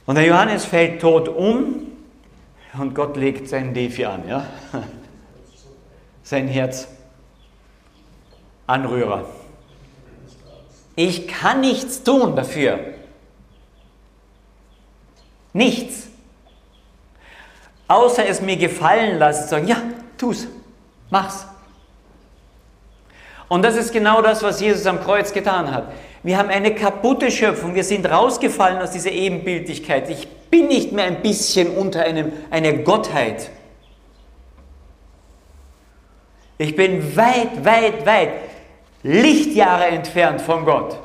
Und 0.09 0.15
der 0.15 0.25
Johannes 0.25 0.65
fällt 0.65 1.03
tot 1.03 1.29
um 1.29 1.87
und 2.79 2.95
Gott 2.95 3.19
legt 3.19 3.47
seinen 3.47 3.75
Defi 3.75 4.07
an, 4.07 4.27
ja? 4.27 4.47
Sein 6.23 6.49
Herz. 6.49 6.89
Anrührer. 8.67 9.27
Ich 10.97 11.29
kann 11.29 11.61
nichts 11.61 12.05
tun 12.05 12.35
dafür. 12.37 12.79
Nichts. 15.53 16.09
Außer 17.87 18.25
es 18.25 18.41
mir 18.41 18.57
gefallen 18.57 19.19
lassen, 19.19 19.47
sagen, 19.47 19.69
ja, 19.69 19.77
tu's, 20.17 20.47
mach's. 21.11 21.47
Und 23.49 23.61
das 23.61 23.77
ist 23.77 23.93
genau 23.93 24.23
das, 24.23 24.43
was 24.43 24.59
Jesus 24.59 24.87
am 24.87 25.03
Kreuz 25.03 25.35
getan 25.35 25.71
hat. 25.71 25.93
Wir 26.23 26.37
haben 26.37 26.49
eine 26.49 26.75
kaputte 26.75 27.31
Schöpfung. 27.31 27.75
Wir 27.75 27.85
sind 27.85 28.11
rausgefallen 28.11 28.79
aus 28.79 28.91
dieser 28.91 29.13
Ebenbildlichkeit. 29.13 30.11
Ich 30.11 30.29
bin 30.51 30.67
nicht 30.67 30.93
mehr 30.93 31.05
ein 31.05 31.23
bisschen 31.23 31.71
unter 31.77 32.03
einem, 32.03 32.33
einer 32.51 32.73
Gottheit. 32.73 33.51
Ich 36.59 36.75
bin 36.75 37.17
weit, 37.17 37.65
weit, 37.65 38.05
weit 38.05 38.33
Lichtjahre 39.05 39.87
entfernt 39.87 40.41
von 40.41 40.65
Gott, 40.65 40.99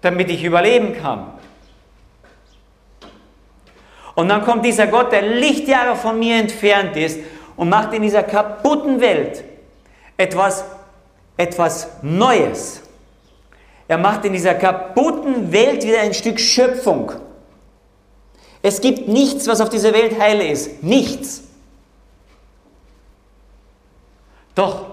damit 0.00 0.30
ich 0.30 0.44
überleben 0.44 0.96
kann. 0.96 1.32
Und 4.14 4.28
dann 4.28 4.44
kommt 4.44 4.64
dieser 4.64 4.86
Gott, 4.86 5.10
der 5.10 5.22
Lichtjahre 5.22 5.96
von 5.96 6.20
mir 6.20 6.36
entfernt 6.36 6.96
ist 6.96 7.18
und 7.56 7.68
macht 7.68 7.92
in 7.94 8.02
dieser 8.02 8.22
kaputten 8.22 9.00
Welt 9.00 9.42
etwas, 10.16 10.64
etwas 11.36 11.88
Neues. 12.02 12.83
Er 13.86 13.98
macht 13.98 14.24
in 14.24 14.32
dieser 14.32 14.54
kaputten 14.54 15.52
Welt 15.52 15.84
wieder 15.84 16.00
ein 16.00 16.14
Stück 16.14 16.40
Schöpfung. 16.40 17.12
Es 18.62 18.80
gibt 18.80 19.08
nichts, 19.08 19.46
was 19.46 19.60
auf 19.60 19.68
dieser 19.68 19.92
Welt 19.92 20.18
heil 20.18 20.40
ist. 20.40 20.82
Nichts. 20.82 21.42
Doch, 24.54 24.86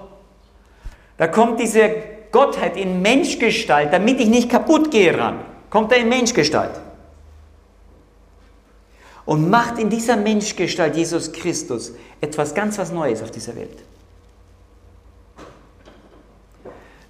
da 1.17 1.27
kommt 1.27 1.59
diese 1.59 1.89
Gottheit 2.31 2.75
in 2.75 3.01
Menschgestalt, 3.01 3.93
damit 3.93 4.19
ich 4.19 4.27
nicht 4.27 4.49
kaputt 4.49 4.91
gehe 4.91 5.17
ran. 5.17 5.39
Kommt 5.69 5.91
er 5.91 5.99
in 5.99 6.09
Menschgestalt. 6.09 6.81
Und 9.23 9.49
macht 9.49 9.77
in 9.77 9.89
dieser 9.89 10.17
Menschgestalt 10.17 10.95
Jesus 10.97 11.31
Christus 11.31 11.93
etwas 12.19 12.53
ganz 12.53 12.77
was 12.77 12.91
Neues 12.91 13.21
auf 13.21 13.31
dieser 13.31 13.55
Welt. 13.55 13.83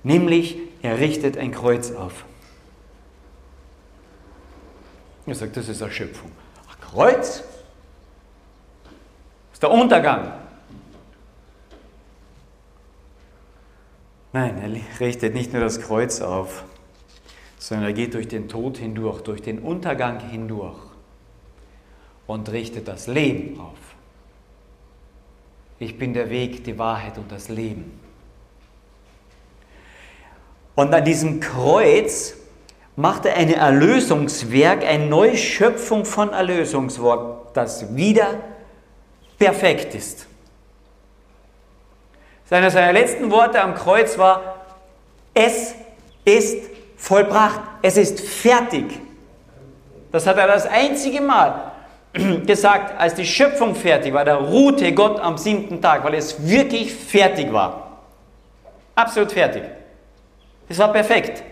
Nämlich 0.03 0.57
er 0.81 0.99
richtet 0.99 1.37
ein 1.37 1.51
Kreuz 1.51 1.91
auf. 1.91 2.25
Er 5.25 5.35
sagt, 5.35 5.55
das 5.55 5.69
ist 5.69 5.81
Erschöpfung. 5.81 6.31
Ach, 6.69 6.79
Kreuz? 6.81 7.43
Das 8.83 9.53
ist 9.53 9.63
der 9.63 9.71
Untergang. 9.71 10.33
Nein, 14.33 14.57
er 14.57 14.99
richtet 14.99 15.33
nicht 15.33 15.51
nur 15.53 15.61
das 15.61 15.81
Kreuz 15.81 16.21
auf, 16.21 16.63
sondern 17.57 17.87
er 17.87 17.93
geht 17.93 18.13
durch 18.13 18.27
den 18.27 18.47
Tod 18.47 18.77
hindurch, 18.77 19.21
durch 19.21 19.41
den 19.41 19.59
Untergang 19.59 20.19
hindurch 20.19 20.79
und 22.27 22.49
richtet 22.49 22.87
das 22.87 23.07
Leben 23.07 23.59
auf. 23.59 23.77
Ich 25.79 25.97
bin 25.97 26.13
der 26.13 26.29
Weg, 26.29 26.63
die 26.63 26.77
Wahrheit 26.77 27.17
und 27.17 27.31
das 27.31 27.49
Leben. 27.49 27.99
Und 30.75 30.93
an 30.93 31.03
diesem 31.03 31.39
Kreuz 31.39 32.33
macht 32.95 33.25
er 33.25 33.35
ein 33.35 33.53
Erlösungswerk, 33.53 34.85
eine 34.85 35.05
Neuschöpfung 35.05 36.05
von 36.05 36.31
Erlösungswerk, 36.31 37.53
das 37.53 37.95
wieder 37.95 38.35
perfekt 39.37 39.95
ist. 39.95 40.27
Seine 42.45 42.69
seiner 42.69 42.93
letzten 42.93 43.31
Worte 43.31 43.61
am 43.61 43.75
Kreuz 43.75 44.17
war, 44.17 44.57
es 45.33 45.73
ist 46.25 46.57
vollbracht, 46.97 47.61
es 47.81 47.97
ist 47.97 48.19
fertig. 48.19 48.99
Das 50.11 50.27
hat 50.27 50.37
er 50.37 50.47
das 50.47 50.67
einzige 50.67 51.21
Mal 51.21 51.71
gesagt, 52.45 52.99
als 52.99 53.15
die 53.15 53.25
Schöpfung 53.25 53.73
fertig 53.73 54.13
war. 54.13 54.25
Da 54.25 54.35
ruhte 54.35 54.93
Gott 54.93 55.19
am 55.19 55.37
siebten 55.37 55.81
Tag, 55.81 56.03
weil 56.03 56.15
es 56.15 56.45
wirklich 56.45 56.93
fertig 56.93 57.51
war. 57.53 57.99
Absolut 58.95 59.31
fertig. 59.31 59.63
Es 60.71 60.79
war 60.79 60.93
perfekt. 60.93 61.43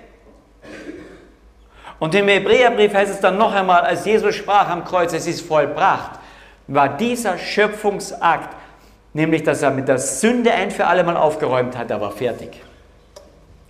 Und 1.99 2.15
im 2.15 2.29
Hebräerbrief 2.29 2.93
heißt 2.93 3.11
es 3.11 3.19
dann 3.19 3.37
noch 3.37 3.53
einmal, 3.53 3.81
als 3.81 4.05
Jesus 4.05 4.33
sprach 4.33 4.69
am 4.69 4.85
Kreuz, 4.85 5.11
es 5.11 5.27
ist 5.27 5.41
vollbracht, 5.41 6.11
war 6.67 6.95
dieser 6.95 7.37
Schöpfungsakt, 7.37 8.55
nämlich 9.13 9.43
dass 9.43 9.61
er 9.61 9.71
mit 9.71 9.89
der 9.89 9.99
Sünde 9.99 10.53
ein 10.53 10.71
für 10.71 10.87
alle 10.87 11.03
Mal 11.03 11.17
aufgeräumt 11.17 11.77
hat, 11.77 11.91
er 11.91 11.99
war 11.99 12.11
fertig. 12.11 12.61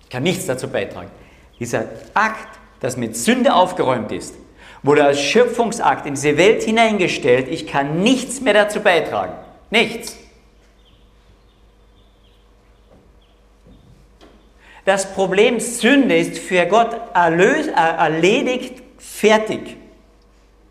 Ich 0.03 0.09
kann 0.09 0.21
nichts 0.21 0.45
dazu 0.45 0.67
beitragen. 0.67 1.09
Dieser 1.59 1.85
Akt, 2.13 2.59
das 2.79 2.95
mit 2.95 3.17
Sünde 3.17 3.55
aufgeräumt 3.55 4.11
ist, 4.11 4.35
wurde 4.83 5.03
als 5.03 5.19
Schöpfungsakt 5.19 6.05
in 6.05 6.13
diese 6.13 6.37
Welt 6.37 6.61
hineingestellt. 6.61 7.47
Ich 7.47 7.65
kann 7.65 8.03
nichts 8.03 8.39
mehr 8.39 8.53
dazu 8.53 8.81
beitragen. 8.81 9.33
Nichts. 9.71 10.15
Das 14.89 15.13
Problem 15.13 15.59
Sünde 15.59 16.17
ist 16.17 16.39
für 16.39 16.65
Gott 16.65 16.99
erlös, 17.13 17.67
äh, 17.67 17.73
erledigt, 17.73 18.81
fertig. 18.97 19.77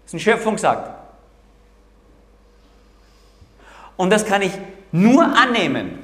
Das 0.02 0.06
ist 0.06 0.14
ein 0.14 0.18
Schöpfungsakt. 0.18 0.90
Und 3.96 4.10
das 4.10 4.26
kann 4.26 4.42
ich 4.42 4.50
nur 4.90 5.22
annehmen. 5.22 6.00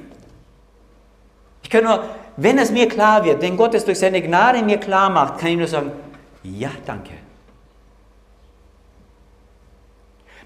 Ich 1.61 1.69
kann 1.69 1.83
nur, 1.83 2.05
wenn 2.37 2.57
es 2.57 2.71
mir 2.71 2.87
klar 2.87 3.25
wird, 3.25 3.41
wenn 3.41 3.57
Gott 3.57 3.73
es 3.73 3.83
durch 3.83 3.99
seine 3.99 4.21
Gnade 4.21 4.61
mir 4.61 4.77
klar 4.77 5.09
macht, 5.09 5.37
kann 5.37 5.49
ich 5.49 5.57
nur 5.57 5.67
sagen, 5.67 5.91
ja, 6.41 6.71
danke. 6.85 7.11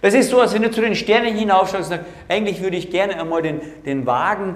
Das 0.01 0.13
ist 0.13 0.29
so, 0.29 0.39
als 0.39 0.53
wenn 0.53 0.62
du 0.62 0.71
zu 0.71 0.81
den 0.81 0.95
Sternen 0.95 1.35
hinaufschaust 1.35 1.91
und 1.91 1.97
sagst, 1.97 2.05
eigentlich 2.29 2.62
würde 2.62 2.77
ich 2.77 2.89
gerne 2.89 3.19
einmal 3.19 3.41
den, 3.41 3.62
den 3.85 4.05
Wagen, 4.05 4.55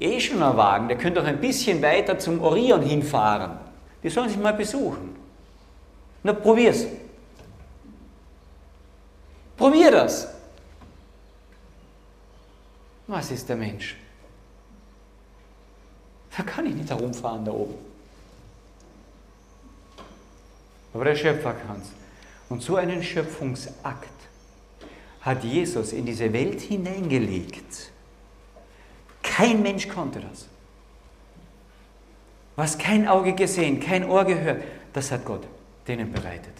eh 0.00 0.20
schon 0.20 0.42
ein 0.42 0.56
Wagen, 0.56 0.88
der 0.88 0.98
könnte 0.98 1.20
doch 1.20 1.26
ein 1.26 1.40
bisschen 1.40 1.80
weiter 1.80 2.18
zum 2.18 2.42
Orion 2.42 2.82
hinfahren. 2.82 3.58
Die 4.02 4.10
sollen 4.10 4.28
sich 4.28 4.38
mal 4.38 4.52
besuchen. 4.52 5.16
Na, 6.22 6.32
probier's. 6.34 6.86
Probier 9.56 9.90
das. 9.90 10.28
Was 13.06 13.30
ist 13.30 13.48
der 13.48 13.56
Mensch? 13.56 13.96
Da 16.36 16.42
kann 16.42 16.66
ich 16.66 16.74
nicht 16.74 16.90
herumfahren 16.90 17.44
da 17.44 17.52
oben. 17.52 17.74
Aber 20.94 21.04
der 21.04 21.14
Schöpfer 21.14 21.54
kann 21.54 21.80
es. 21.80 21.88
Und 22.48 22.62
so 22.62 22.76
einen 22.76 23.02
Schöpfungsakt 23.02 24.11
hat 25.22 25.44
Jesus 25.44 25.92
in 25.92 26.04
diese 26.04 26.32
Welt 26.32 26.60
hineingelegt. 26.60 27.90
Kein 29.22 29.62
Mensch 29.62 29.88
konnte 29.88 30.20
das. 30.20 30.48
Was 32.56 32.76
kein 32.76 33.08
Auge 33.08 33.32
gesehen, 33.32 33.80
kein 33.80 34.08
Ohr 34.08 34.24
gehört, 34.24 34.62
das 34.92 35.10
hat 35.10 35.24
Gott 35.24 35.46
denen 35.88 36.12
bereitet. 36.12 36.52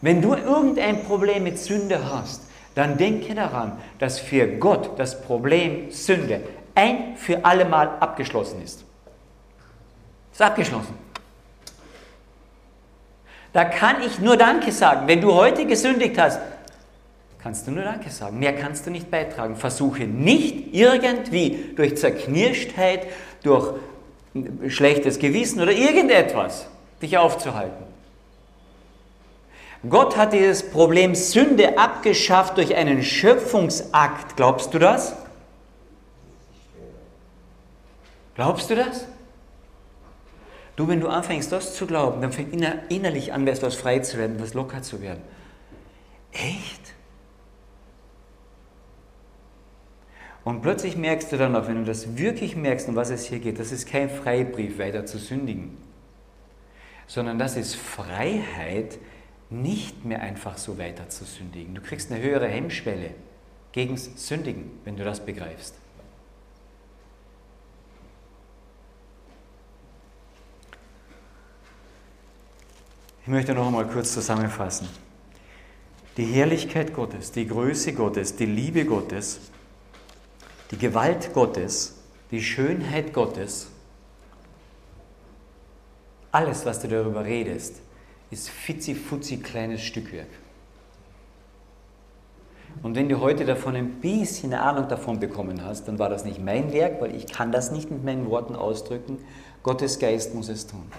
Wenn 0.00 0.20
du 0.20 0.34
irgendein 0.34 1.02
Problem 1.04 1.44
mit 1.44 1.58
Sünde 1.58 2.12
hast, 2.12 2.42
dann 2.74 2.98
denke 2.98 3.34
daran, 3.34 3.78
dass 3.98 4.18
für 4.18 4.46
Gott 4.46 4.98
das 4.98 5.22
Problem 5.22 5.90
Sünde 5.90 6.42
ein 6.74 7.16
für 7.16 7.44
alle 7.44 7.64
Mal 7.64 7.88
abgeschlossen 8.00 8.62
ist. 8.62 8.84
Ist 10.32 10.42
abgeschlossen. 10.42 10.94
Da 13.52 13.64
kann 13.64 14.02
ich 14.02 14.18
nur 14.18 14.36
Danke 14.36 14.72
sagen. 14.72 15.06
Wenn 15.06 15.20
du 15.20 15.34
heute 15.34 15.66
gesündigt 15.66 16.16
hast, 16.18 16.40
kannst 17.42 17.66
du 17.66 17.70
nur 17.70 17.84
Danke 17.84 18.10
sagen. 18.10 18.38
Mehr 18.38 18.56
kannst 18.56 18.86
du 18.86 18.90
nicht 18.90 19.10
beitragen. 19.10 19.56
Versuche 19.56 20.04
nicht 20.04 20.74
irgendwie 20.74 21.72
durch 21.76 21.96
Zerknirschtheit, 21.96 23.06
durch 23.42 23.74
schlechtes 24.68 25.18
Gewissen 25.18 25.60
oder 25.60 25.72
irgendetwas 25.72 26.66
dich 27.02 27.18
aufzuhalten. 27.18 27.84
Gott 29.88 30.16
hat 30.16 30.32
dieses 30.32 30.70
Problem 30.70 31.14
Sünde 31.14 31.76
abgeschafft 31.76 32.56
durch 32.56 32.74
einen 32.76 33.02
Schöpfungsakt. 33.02 34.36
Glaubst 34.36 34.72
du 34.72 34.78
das? 34.78 35.16
Glaubst 38.36 38.70
du 38.70 38.76
das? 38.76 39.06
Du, 40.76 40.88
wenn 40.88 41.00
du 41.00 41.08
anfängst, 41.08 41.52
das 41.52 41.74
zu 41.74 41.86
glauben, 41.86 42.22
dann 42.22 42.32
fängt 42.32 42.54
innerlich 42.88 43.32
an, 43.32 43.46
etwas 43.46 43.74
frei 43.74 43.98
zu 43.98 44.16
werden, 44.16 44.40
was 44.40 44.54
locker 44.54 44.82
zu 44.82 45.02
werden. 45.02 45.22
Echt? 46.32 46.94
Und 50.44 50.62
plötzlich 50.62 50.96
merkst 50.96 51.30
du 51.30 51.36
dann 51.36 51.54
auch, 51.54 51.68
wenn 51.68 51.76
du 51.76 51.84
das 51.84 52.16
wirklich 52.16 52.56
merkst, 52.56 52.88
um 52.88 52.96
was 52.96 53.10
es 53.10 53.26
hier 53.26 53.38
geht, 53.38 53.60
das 53.60 53.70
ist 53.70 53.86
kein 53.86 54.10
Freibrief, 54.10 54.78
weiter 54.78 55.06
zu 55.06 55.18
sündigen, 55.18 55.76
sondern 57.06 57.38
das 57.38 57.56
ist 57.56 57.76
Freiheit, 57.76 58.98
nicht 59.50 60.04
mehr 60.04 60.22
einfach 60.22 60.56
so 60.56 60.78
weiter 60.78 61.08
zu 61.10 61.24
sündigen. 61.24 61.74
Du 61.74 61.82
kriegst 61.82 62.10
eine 62.10 62.22
höhere 62.22 62.48
Hemmschwelle 62.48 63.10
gegen 63.72 63.96
Sündigen, 63.98 64.70
wenn 64.84 64.96
du 64.96 65.04
das 65.04 65.24
begreifst. 65.24 65.74
Ich 73.22 73.28
möchte 73.28 73.54
noch 73.54 73.68
einmal 73.68 73.86
kurz 73.86 74.12
zusammenfassen. 74.12 74.88
Die 76.16 76.24
Herrlichkeit 76.24 76.92
Gottes, 76.92 77.30
die 77.30 77.46
Größe 77.46 77.92
Gottes, 77.92 78.34
die 78.34 78.46
Liebe 78.46 78.84
Gottes, 78.84 79.40
die 80.72 80.76
Gewalt 80.76 81.32
Gottes, 81.32 81.94
die 82.32 82.42
Schönheit 82.42 83.12
Gottes, 83.12 83.68
alles, 86.32 86.66
was 86.66 86.80
du 86.80 86.88
darüber 86.88 87.24
redest, 87.24 87.76
ist 88.32 88.48
fitzi-futzi 88.48 89.36
kleines 89.36 89.82
Stückwerk. 89.82 90.28
Und 92.82 92.96
wenn 92.96 93.08
du 93.08 93.20
heute 93.20 93.44
davon 93.44 93.76
ein 93.76 94.00
bisschen 94.00 94.52
Ahnung 94.52 94.88
davon 94.88 95.20
bekommen 95.20 95.62
hast, 95.64 95.86
dann 95.86 96.00
war 96.00 96.08
das 96.08 96.24
nicht 96.24 96.42
mein 96.42 96.72
Werk, 96.72 97.00
weil 97.00 97.14
ich 97.14 97.26
kann 97.26 97.52
das 97.52 97.70
nicht 97.70 97.88
mit 97.88 98.02
meinen 98.02 98.28
Worten 98.28 98.56
ausdrücken. 98.56 99.18
Gottes 99.62 100.00
Geist 100.00 100.34
muss 100.34 100.48
es 100.48 100.66
tun. 100.66 100.90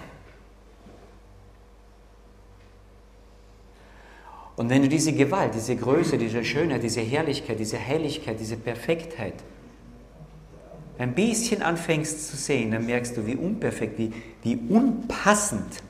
Und 4.56 4.70
wenn 4.70 4.82
du 4.82 4.88
diese 4.88 5.12
Gewalt, 5.12 5.54
diese 5.54 5.74
Größe, 5.74 6.16
diese 6.16 6.44
Schönheit, 6.44 6.82
diese 6.82 7.00
Herrlichkeit, 7.00 7.58
diese 7.58 7.84
Heiligkeit, 7.84 8.38
diese 8.38 8.56
Perfektheit 8.56 9.34
ein 10.96 11.14
bisschen 11.14 11.62
anfängst 11.62 12.30
zu 12.30 12.36
sehen, 12.36 12.70
dann 12.70 12.86
merkst 12.86 13.16
du, 13.16 13.26
wie 13.26 13.34
unperfekt, 13.34 13.98
wie, 13.98 14.12
wie 14.42 14.56
unpassend 14.68 15.82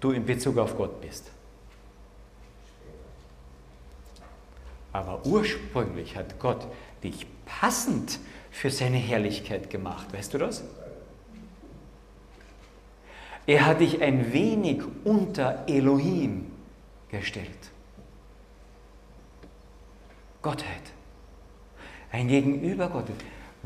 du 0.00 0.12
in 0.12 0.24
Bezug 0.24 0.56
auf 0.56 0.76
Gott 0.78 1.00
bist. 1.02 1.30
Aber 4.92 5.26
ursprünglich 5.26 6.16
hat 6.16 6.38
Gott 6.38 6.66
dich 7.04 7.26
passend 7.44 8.18
für 8.50 8.70
seine 8.70 8.96
Herrlichkeit 8.96 9.68
gemacht. 9.68 10.06
Weißt 10.14 10.32
du 10.32 10.38
das? 10.38 10.64
Er 13.46 13.66
hat 13.66 13.80
dich 13.80 14.00
ein 14.00 14.32
wenig 14.32 14.82
unter 15.04 15.64
Elohim 15.68 16.50
gestellt. 17.18 17.70
Gottheit. 20.42 20.82
Ein 22.12 22.28
Gegenüber 22.28 22.88
Gottes. 22.88 23.16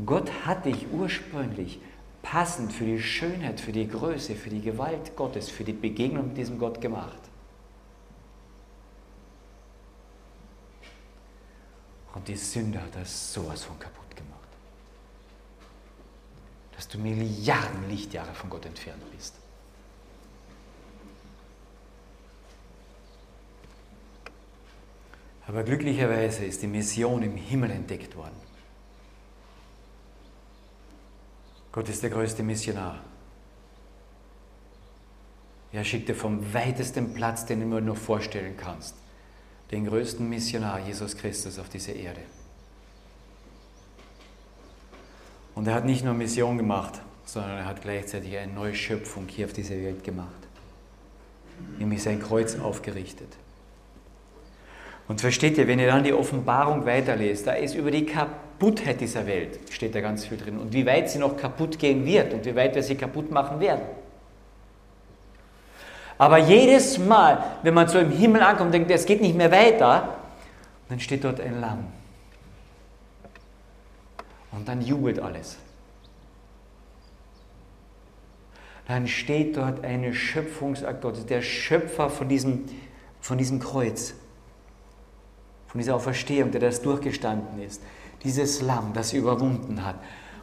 Gott 0.06 0.30
hat 0.46 0.64
dich 0.64 0.86
ursprünglich 0.92 1.80
passend 2.22 2.72
für 2.72 2.84
die 2.84 3.00
Schönheit, 3.00 3.60
für 3.60 3.72
die 3.72 3.86
Größe, 3.86 4.34
für 4.34 4.50
die 4.50 4.60
Gewalt 4.60 5.16
Gottes, 5.16 5.48
für 5.48 5.64
die 5.64 5.72
Begegnung 5.72 6.28
mit 6.28 6.36
diesem 6.36 6.58
Gott 6.58 6.80
gemacht. 6.80 7.20
Und 12.14 12.26
die 12.28 12.36
Sünde 12.36 12.80
hat 12.82 12.94
das 12.94 13.32
sowas 13.32 13.64
von 13.64 13.78
kaputt 13.78 14.16
gemacht. 14.16 14.48
Dass 16.74 16.88
du 16.88 16.98
Milliarden 16.98 17.88
Lichtjahre 17.88 18.34
von 18.34 18.50
Gott 18.50 18.66
entfernt 18.66 19.02
bist. 19.14 19.34
Aber 25.50 25.64
glücklicherweise 25.64 26.44
ist 26.44 26.62
die 26.62 26.68
Mission 26.68 27.24
im 27.24 27.36
Himmel 27.36 27.72
entdeckt 27.72 28.14
worden. 28.14 28.36
Gott 31.72 31.88
ist 31.88 32.04
der 32.04 32.10
größte 32.10 32.44
Missionar. 32.44 33.00
Er 35.72 35.82
schickte 35.82 36.14
vom 36.14 36.54
weitesten 36.54 37.14
Platz, 37.14 37.46
den 37.46 37.58
du 37.58 37.66
mir 37.66 37.80
nur 37.80 37.96
vorstellen 37.96 38.56
kannst, 38.56 38.94
den 39.72 39.86
größten 39.86 40.28
Missionar, 40.28 40.86
Jesus 40.86 41.16
Christus, 41.16 41.58
auf 41.58 41.68
diese 41.68 41.90
Erde. 41.90 42.20
Und 45.56 45.66
er 45.66 45.74
hat 45.74 45.84
nicht 45.84 46.04
nur 46.04 46.14
Mission 46.14 46.58
gemacht, 46.58 47.00
sondern 47.24 47.58
er 47.58 47.64
hat 47.66 47.82
gleichzeitig 47.82 48.36
eine 48.36 48.52
neue 48.52 48.76
Schöpfung 48.76 49.26
hier 49.26 49.46
auf 49.46 49.52
dieser 49.52 49.74
Welt 49.74 50.04
gemacht, 50.04 50.46
nämlich 51.80 52.04
sein 52.04 52.22
Kreuz 52.22 52.56
aufgerichtet. 52.56 53.36
Und 55.10 55.20
versteht 55.20 55.58
ihr, 55.58 55.66
wenn 55.66 55.80
ihr 55.80 55.88
dann 55.88 56.04
die 56.04 56.12
Offenbarung 56.12 56.86
weiterlest, 56.86 57.44
da 57.44 57.54
ist 57.54 57.74
über 57.74 57.90
die 57.90 58.06
Kaputtheit 58.06 59.00
dieser 59.00 59.26
Welt, 59.26 59.58
steht 59.68 59.92
da 59.92 60.00
ganz 60.00 60.24
viel 60.24 60.38
drin. 60.38 60.56
Und 60.56 60.72
wie 60.72 60.86
weit 60.86 61.10
sie 61.10 61.18
noch 61.18 61.36
kaputt 61.36 61.80
gehen 61.80 62.06
wird 62.06 62.32
und 62.32 62.44
wie 62.44 62.54
weit 62.54 62.76
wir 62.76 62.82
sie 62.84 62.94
kaputt 62.94 63.28
machen 63.28 63.58
werden. 63.58 63.82
Aber 66.16 66.38
jedes 66.38 66.96
Mal, 66.96 67.42
wenn 67.64 67.74
man 67.74 67.88
so 67.88 67.98
im 67.98 68.12
Himmel 68.12 68.40
ankommt 68.40 68.66
und 68.66 68.72
denkt, 68.72 68.90
es 68.92 69.04
geht 69.04 69.20
nicht 69.20 69.36
mehr 69.36 69.50
weiter, 69.50 70.14
dann 70.88 71.00
steht 71.00 71.24
dort 71.24 71.40
ein 71.40 71.60
Lamm. 71.60 71.88
Und 74.52 74.68
dann 74.68 74.80
jubelt 74.80 75.18
alles. 75.18 75.58
Dann 78.86 79.08
steht 79.08 79.56
dort 79.56 79.84
eine 79.84 80.14
Schöpfungsakt 80.14 81.02
Gottes, 81.02 81.26
der 81.26 81.42
Schöpfer 81.42 82.10
von 82.10 82.28
diesem, 82.28 82.66
von 83.20 83.38
diesem 83.38 83.58
Kreuz 83.58 84.14
von 85.70 85.78
dieser 85.78 85.94
Auferstehung, 85.94 86.50
der 86.50 86.60
das 86.60 86.82
durchgestanden 86.82 87.62
ist. 87.62 87.80
Dieses 88.24 88.60
Lamm, 88.60 88.92
das 88.92 89.12
überwunden 89.12 89.84
hat. 89.84 89.94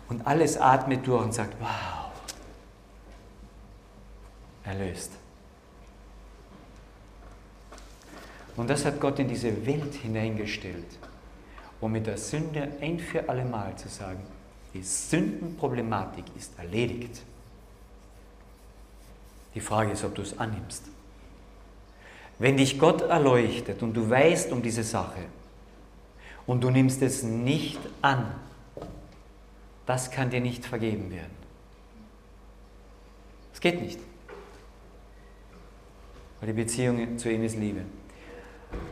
Und 0.08 0.26
alles 0.26 0.58
atmet 0.58 1.06
durch 1.06 1.26
und 1.26 1.34
sagt, 1.34 1.54
wow, 1.60 2.12
erlöst. 4.64 5.12
Und 8.56 8.70
das 8.70 8.86
hat 8.86 9.02
Gott 9.02 9.20
in 9.20 9.28
diese 9.28 9.66
Welt 9.66 9.94
hineingestellt, 9.96 10.98
um 11.82 11.92
mit 11.92 12.08
der 12.08 12.18
Sünde 12.18 12.72
ein 12.80 12.98
für 12.98 13.28
alle 13.28 13.44
Mal 13.44 13.76
zu 13.76 13.90
sagen, 13.90 14.22
die 14.74 14.82
Sündenproblematik 14.82 16.24
ist 16.38 16.58
erledigt. 16.58 17.22
Die 19.54 19.60
Frage 19.60 19.92
ist, 19.92 20.06
ob 20.06 20.16
du 20.16 20.22
es 20.22 20.40
annimmst. 20.40 20.84
Wenn 22.40 22.58
dich 22.58 22.80
Gott 22.80 23.02
erleuchtet 23.02 23.82
und 23.82 23.94
du 23.94 24.10
weißt 24.10 24.52
um 24.52 24.62
diese 24.62 24.84
Sache 24.84 25.22
und 26.46 26.64
du 26.64 26.70
nimmst 26.70 27.02
es 27.02 27.24
nicht 27.24 27.80
an, 28.02 28.36
das 29.86 30.12
kann 30.12 30.30
dir 30.30 30.42
nicht 30.42 30.66
vergeben 30.66 31.10
werden. 31.12 31.36
Es 33.54 33.62
geht 33.62 33.82
nicht. 33.82 34.00
Weil 36.40 36.48
die 36.48 36.54
Beziehung 36.54 37.18
zu 37.18 37.32
ihm 37.32 37.44
ist 37.44 37.58
Liebe. 37.58 37.82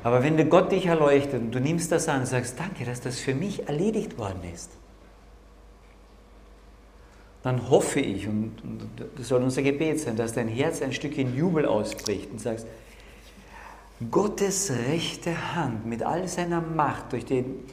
Aber 0.03 0.23
wenn 0.23 0.49
Gott 0.49 0.71
dich 0.71 0.85
erleuchtet 0.87 1.41
und 1.41 1.51
du 1.51 1.59
nimmst 1.59 1.91
das 1.91 2.07
an 2.07 2.21
und 2.21 2.25
sagst, 2.25 2.59
danke, 2.59 2.85
dass 2.85 3.01
das 3.01 3.19
für 3.19 3.35
mich 3.35 3.67
erledigt 3.67 4.17
worden 4.17 4.41
ist, 4.53 4.71
dann 7.43 7.69
hoffe 7.69 7.99
ich, 7.99 8.27
und, 8.27 8.53
und 8.63 8.89
das 9.17 9.27
soll 9.27 9.43
unser 9.43 9.61
Gebet 9.61 9.99
sein, 9.99 10.15
dass 10.15 10.33
dein 10.33 10.47
Herz 10.47 10.81
ein 10.81 10.93
Stückchen 10.93 11.35
Jubel 11.35 11.67
ausbricht 11.67 12.31
und 12.31 12.39
sagst, 12.39 12.65
Gottes 14.11 14.71
rechte 14.71 15.55
Hand 15.55 15.85
mit 15.85 16.03
all 16.03 16.27
seiner 16.27 16.59
Macht, 16.59 17.13
durch 17.13 17.25
den, 17.25 17.63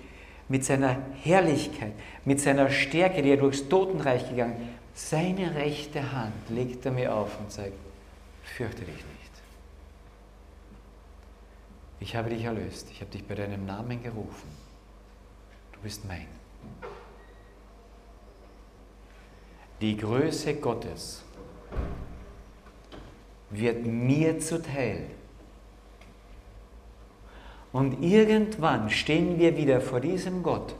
mit 0.48 0.64
seiner 0.64 0.96
Herrlichkeit, 1.22 1.92
mit 2.24 2.40
seiner 2.40 2.70
Stärke, 2.70 3.22
die 3.22 3.30
er 3.30 3.36
durchs 3.38 3.68
Totenreich 3.68 4.28
gegangen 4.28 4.56
ist, 4.94 5.10
seine 5.10 5.54
rechte 5.54 6.12
Hand 6.12 6.34
legt 6.48 6.84
er 6.86 6.92
mir 6.92 7.14
auf 7.14 7.38
und 7.40 7.50
sagt, 7.50 7.72
fürchte 8.44 8.82
dich 8.82 8.94
nicht. 8.94 9.06
Ich 12.00 12.14
habe 12.14 12.30
dich 12.30 12.44
erlöst, 12.44 12.88
ich 12.90 13.00
habe 13.00 13.10
dich 13.10 13.26
bei 13.26 13.34
deinem 13.34 13.64
Namen 13.64 14.02
gerufen. 14.02 14.48
Du 15.72 15.80
bist 15.80 16.04
mein. 16.04 16.26
Die 19.80 19.96
Größe 19.96 20.54
Gottes 20.54 21.22
wird 23.50 23.84
mir 23.84 24.38
zuteil. 24.38 25.06
Und 27.72 28.02
irgendwann 28.02 28.90
stehen 28.90 29.38
wir 29.38 29.56
wieder 29.56 29.80
vor 29.80 30.00
diesem 30.00 30.42
Gott 30.42 30.74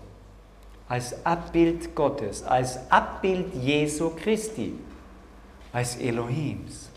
als 0.89 1.25
Abbild 1.25 1.95
Gottes, 1.95 2.43
als 2.43 2.91
Abbild 2.91 3.55
Jesu 3.55 4.11
Christi, 4.11 4.75
als 5.73 5.97
Elohims. 5.97 6.91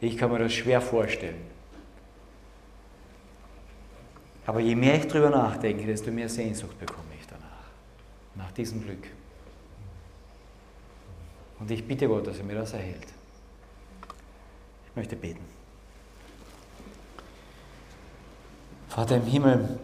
Ich 0.00 0.16
kann 0.16 0.32
mir 0.32 0.40
das 0.40 0.52
schwer 0.52 0.80
vorstellen. 0.80 1.40
Aber 4.44 4.60
je 4.60 4.74
mehr 4.74 4.96
ich 4.96 5.06
darüber 5.06 5.30
nachdenke, 5.30 5.86
desto 5.86 6.10
mehr 6.10 6.28
Sehnsucht 6.28 6.78
bekomme 6.80 7.14
ich 7.18 7.26
danach, 7.26 7.70
nach 8.34 8.52
diesem 8.52 8.82
Glück. 8.82 9.06
Und 11.60 11.70
ich 11.70 11.86
bitte 11.86 12.08
Gott, 12.08 12.26
dass 12.26 12.38
er 12.38 12.44
mir 12.44 12.56
das 12.56 12.72
erhält. 12.72 13.06
Ich 14.88 14.96
möchte 14.96 15.14
beten. 15.16 15.55
Vater 18.88 19.16
im 19.16 19.26
Himmel, 19.26 19.78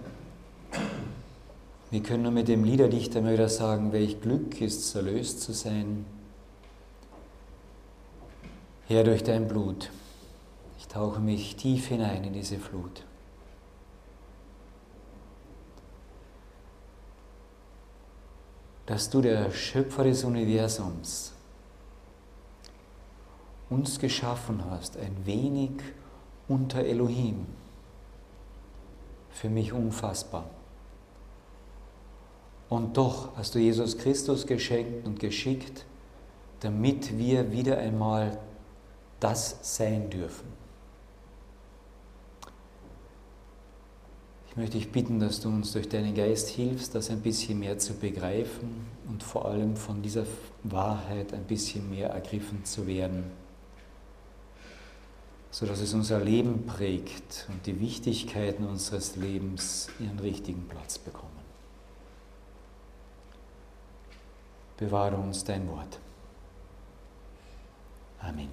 wir 1.91 2.03
können 2.03 2.23
nur 2.23 2.33
mit 2.33 2.49
dem 2.49 2.65
Liederdichter 2.65 3.19
immer 3.19 3.33
wieder 3.33 3.51
sagen, 3.51 3.93
welch 3.93 4.21
Glück 4.23 4.61
ist, 4.63 4.95
erlöst 4.95 5.43
zu 5.43 5.53
sein. 5.53 6.07
Herr, 8.87 9.05
durch 9.05 9.23
dein 9.23 9.49
Blut, 9.49 9.91
ich 10.79 10.89
tauche 10.89 11.21
mich 11.21 11.57
tief 11.57 11.89
hinein 11.89 12.25
in 12.25 12.33
diese 12.33 12.59
Flut. 12.59 13.05
Dass 18.87 19.11
du, 19.11 19.21
der 19.21 19.51
Schöpfer 19.51 20.05
des 20.05 20.25
Universums, 20.25 21.33
uns 23.69 23.99
geschaffen 23.99 24.63
hast, 24.71 24.97
ein 24.97 25.15
wenig 25.25 25.73
unter 26.49 26.85
Elohim. 26.85 27.47
Für 29.33 29.49
mich 29.49 29.72
unfassbar. 29.72 30.45
Und 32.68 32.97
doch 32.97 33.37
hast 33.37 33.55
du 33.55 33.59
Jesus 33.59 33.99
Christus 33.99 34.47
geschenkt 34.47 35.07
und 35.07 35.20
geschickt, 35.20 35.85
damit 36.61 37.18
wir 37.18 37.53
wieder 37.53 37.78
einmal 37.78 38.39
das 39.20 39.59
sein 39.62 40.09
dürfen. 40.09 40.62
Ich 44.49 44.57
möchte 44.57 44.76
dich 44.76 44.93
bitten, 44.93 45.18
dass 45.18 45.41
du 45.41 45.49
uns 45.49 45.72
durch 45.72 45.89
deinen 45.89 46.14
Geist 46.14 46.49
hilfst, 46.49 46.95
das 46.95 47.11
ein 47.11 47.20
bisschen 47.20 47.59
mehr 47.59 47.78
zu 47.78 47.95
begreifen 47.95 48.87
und 49.09 49.22
vor 49.22 49.47
allem 49.47 49.76
von 49.76 50.03
dieser 50.03 50.24
Wahrheit 50.62 51.33
ein 51.33 51.45
bisschen 51.45 51.89
mehr 51.89 52.11
ergriffen 52.11 52.64
zu 52.64 52.87
werden 52.87 53.24
sodass 55.53 55.81
es 55.81 55.93
unser 55.93 56.19
Leben 56.19 56.67
prägt 56.67 57.47
und 57.49 57.67
die 57.67 57.79
Wichtigkeiten 57.79 58.65
unseres 58.65 59.17
Lebens 59.17 59.89
ihren 60.01 60.19
richtigen 60.19 60.67
Platz 60.67 60.99
bekommen. 60.99 61.31
Bewahre 64.79 65.17
uns 65.17 65.45
dein 65.45 65.69
Wort. 65.69 65.99
Amen. 68.19 68.49